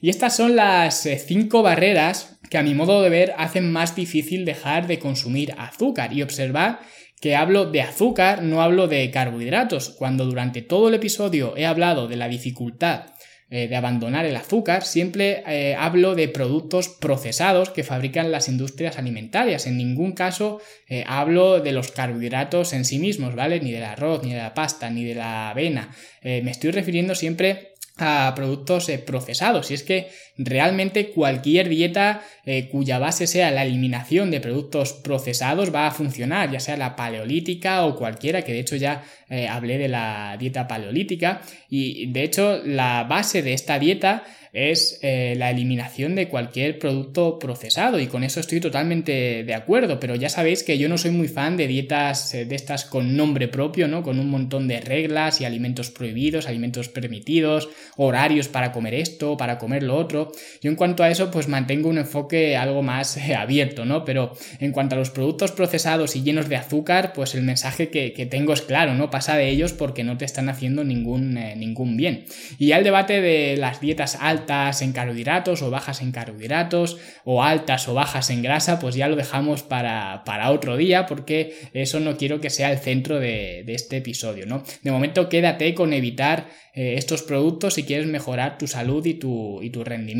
Y 0.00 0.08
estas 0.08 0.34
son 0.36 0.56
las 0.56 1.06
eh, 1.06 1.18
cinco 1.18 1.62
barreras 1.62 2.38
que 2.50 2.58
a 2.58 2.62
mi 2.62 2.74
modo 2.74 3.02
de 3.02 3.08
ver 3.08 3.34
hacen 3.36 3.70
más 3.70 3.94
difícil 3.94 4.44
dejar 4.44 4.86
de 4.86 4.98
consumir 4.98 5.54
azúcar. 5.58 6.12
Y 6.12 6.22
observar 6.22 6.80
que 7.20 7.36
hablo 7.36 7.70
de 7.70 7.82
azúcar, 7.82 8.42
no 8.42 8.62
hablo 8.62 8.88
de 8.88 9.10
carbohidratos. 9.10 9.90
Cuando 9.90 10.24
durante 10.24 10.62
todo 10.62 10.88
el 10.88 10.94
episodio 10.94 11.56
he 11.56 11.66
hablado 11.66 12.08
de 12.08 12.16
la 12.16 12.28
dificultad 12.28 13.12
eh, 13.54 13.68
de 13.68 13.76
abandonar 13.76 14.24
el 14.24 14.34
azúcar, 14.34 14.82
siempre 14.82 15.42
eh, 15.46 15.76
hablo 15.78 16.14
de 16.14 16.26
productos 16.26 16.88
procesados 16.88 17.68
que 17.68 17.84
fabrican 17.84 18.32
las 18.32 18.48
industrias 18.48 18.96
alimentarias. 18.96 19.66
En 19.66 19.76
ningún 19.76 20.12
caso 20.12 20.62
eh, 20.88 21.04
hablo 21.06 21.60
de 21.60 21.72
los 21.72 21.90
carbohidratos 21.90 22.72
en 22.72 22.86
sí 22.86 22.98
mismos, 22.98 23.34
¿vale? 23.34 23.60
Ni 23.60 23.70
del 23.70 23.84
arroz, 23.84 24.22
ni 24.22 24.32
de 24.32 24.38
la 24.38 24.54
pasta, 24.54 24.88
ni 24.88 25.04
de 25.04 25.16
la 25.16 25.50
avena. 25.50 25.94
me 26.22 26.50
estoy 26.50 26.70
refiriendo 26.70 27.14
siempre 27.14 27.74
a 27.98 28.32
productos 28.34 28.90
procesados. 29.04 29.70
Y 29.70 29.74
es 29.74 29.82
que 29.82 30.08
realmente 30.38 31.10
cualquier 31.10 31.68
dieta 31.68 32.22
eh, 32.44 32.68
cuya 32.68 32.98
base 32.98 33.26
sea 33.26 33.50
la 33.50 33.64
eliminación 33.64 34.30
de 34.30 34.40
productos 34.40 34.92
procesados 34.92 35.74
va 35.74 35.86
a 35.86 35.90
funcionar, 35.90 36.50
ya 36.50 36.60
sea 36.60 36.76
la 36.76 36.96
paleolítica 36.96 37.84
o 37.84 37.96
cualquiera, 37.96 38.42
que 38.42 38.52
de 38.52 38.60
hecho 38.60 38.76
ya 38.76 39.04
eh, 39.28 39.46
hablé 39.46 39.78
de 39.78 39.88
la 39.88 40.36
dieta 40.38 40.66
paleolítica. 40.66 41.42
Y 41.68 42.06
de 42.06 42.22
hecho 42.24 42.60
la 42.64 43.04
base 43.04 43.42
de 43.42 43.52
esta 43.52 43.78
dieta 43.78 44.24
es 44.52 44.98
eh, 45.02 45.34
la 45.38 45.50
eliminación 45.50 46.14
de 46.14 46.28
cualquier 46.28 46.78
producto 46.78 47.38
procesado 47.38 47.98
y 47.98 48.06
con 48.06 48.22
eso 48.22 48.38
estoy 48.38 48.60
totalmente 48.60 49.44
de 49.44 49.54
acuerdo, 49.54 49.98
pero 49.98 50.14
ya 50.14 50.28
sabéis 50.28 50.62
que 50.62 50.76
yo 50.76 50.90
no 50.90 50.98
soy 50.98 51.10
muy 51.10 51.28
fan 51.28 51.56
de 51.56 51.66
dietas 51.66 52.32
de 52.32 52.54
estas 52.54 52.84
con 52.84 53.16
nombre 53.16 53.48
propio, 53.48 53.88
¿no? 53.88 54.02
Con 54.02 54.18
un 54.18 54.28
montón 54.28 54.68
de 54.68 54.80
reglas 54.80 55.40
y 55.40 55.46
alimentos 55.46 55.90
prohibidos, 55.90 56.46
alimentos 56.46 56.90
permitidos, 56.90 57.70
horarios 57.96 58.48
para 58.48 58.72
comer 58.72 58.92
esto, 58.92 59.38
para 59.38 59.56
comer 59.56 59.84
lo 59.84 59.96
otro. 59.96 60.21
Yo 60.60 60.70
en 60.70 60.76
cuanto 60.76 61.02
a 61.02 61.10
eso 61.10 61.30
pues 61.30 61.48
mantengo 61.48 61.88
un 61.88 61.98
enfoque 61.98 62.56
algo 62.56 62.82
más 62.82 63.16
eh, 63.16 63.34
abierto, 63.34 63.84
¿no? 63.84 64.04
Pero 64.04 64.32
en 64.60 64.72
cuanto 64.72 64.94
a 64.94 64.98
los 64.98 65.10
productos 65.10 65.50
procesados 65.52 66.14
y 66.14 66.22
llenos 66.22 66.48
de 66.48 66.56
azúcar, 66.56 67.12
pues 67.12 67.34
el 67.34 67.42
mensaje 67.42 67.88
que, 67.88 68.12
tengo 68.30 68.52
es 68.52 68.62
claro, 68.62 68.94
no 68.94 69.10
pasa 69.10 69.36
de 69.36 69.48
ellos 69.48 69.72
porque 69.72 70.04
no 70.04 70.16
te 70.16 70.24
están 70.24 70.48
haciendo 70.48 70.84
ningún, 70.84 71.34
ningún 71.34 71.96
bien. 71.96 72.24
Y 72.58 72.68
ya 72.68 72.78
el 72.78 72.84
debate 72.84 73.20
de 73.20 73.56
las 73.56 73.80
dietas 73.80 74.18
altas 74.20 74.82
en 74.82 74.92
carbohidratos 74.92 75.62
o 75.62 75.70
bajas 75.70 76.02
en 76.02 76.12
carbohidratos 76.12 76.98
o 77.24 77.42
altas 77.42 77.88
o 77.88 77.94
bajas 77.94 78.30
en 78.30 78.42
grasa, 78.42 78.78
pues 78.78 78.94
ya 78.94 79.08
lo 79.08 79.16
dejamos 79.16 79.62
para, 79.62 80.22
otro 80.50 80.76
día 80.76 81.06
porque 81.06 81.54
eso 81.72 82.00
no 82.00 82.16
quiero 82.16 82.40
que 82.40 82.50
sea 82.50 82.70
el 82.72 82.78
centro 82.78 83.18
de, 83.18 83.62
de 83.64 83.74
este 83.74 83.98
episodio, 83.98 84.46
¿no? 84.46 84.62
De 84.82 84.90
momento 84.90 85.28
quédate 85.28 85.74
con 85.74 85.92
evitar 85.92 86.46
eh, 86.74 86.94
estos 86.96 87.22
productos 87.22 87.74
si 87.74 87.82
quieres 87.82 88.06
mejorar 88.06 88.56
tu 88.56 88.66
salud 88.66 89.04
y 89.04 89.14
tu, 89.14 89.60
y 89.62 89.68
tu 89.68 89.84
rendimiento. 89.84 90.11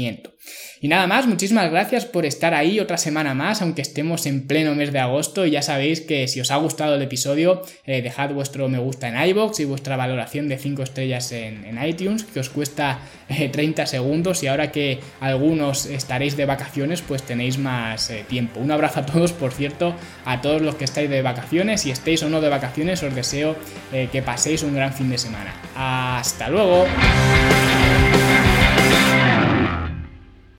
Y 0.81 0.89
nada 0.89 1.07
más, 1.07 1.29
muchísimas 1.29 1.71
gracias 1.71 2.07
por 2.07 2.27
estar 2.27 2.55
ahí 2.55 2.81
otra 2.81 2.99
semana 2.99 3.35
más, 3.35 3.63
aunque 3.63 3.83
estemos 3.83 4.27
en 4.27 4.49
pleno 4.49 4.75
mes 4.75 4.93
de 4.93 4.99
agosto. 4.99 5.47
Y 5.47 5.53
ya 5.53 5.63
sabéis 5.63 6.01
que 6.01 6.27
si 6.27 6.41
os 6.41 6.51
ha 6.51 6.57
gustado 6.57 6.97
el 6.97 7.03
episodio, 7.03 7.63
eh, 7.87 8.03
dejad 8.03 8.31
vuestro 8.31 8.69
me 8.69 8.79
gusta 8.79 9.09
en 9.09 9.29
iBox 9.29 9.61
y 9.61 9.65
vuestra 9.65 9.97
valoración 9.97 10.49
de 10.49 10.59
5 10.59 10.83
estrellas 10.83 11.31
en, 11.31 11.79
iTunes, 11.85 12.25
que 12.25 12.41
os 12.41 12.51
cuesta 12.51 12.99
30 13.29 13.83
eh, 13.83 13.87
segundos. 13.87 14.43
Y 14.43 14.49
ahora 14.49 14.73
que 14.73 14.99
algunos 15.21 15.87
estaréis 15.87 16.37
de 16.37 16.47
vacaciones, 16.47 17.03
pues 17.03 17.23
tenéis 17.23 17.59
más 17.59 18.13
tiempo. 18.29 18.59
Un 18.59 18.73
abrazo 18.73 19.01
a 19.01 19.07
todos, 19.07 19.33
por 19.33 19.53
cierto, 19.53 19.95
a 20.25 20.41
todos 20.41 20.63
los 20.63 20.75
que 20.75 20.85
estáis 20.85 21.09
de 21.09 21.23
vacaciones. 21.23 21.83
Si 21.83 21.93
estéis 21.93 22.25
o 22.25 22.29
no 22.29 22.41
de 22.41 22.49
vacaciones, 22.49 23.03
os 23.05 23.15
deseo 23.15 23.55
que 23.91 24.23
paséis 24.23 24.65
un 24.65 24.75
gran 24.75 24.93
fin 24.93 25.11
de 25.11 25.19
semana. 25.19 25.55
Hasta 25.77 26.49
luego. 26.49 26.87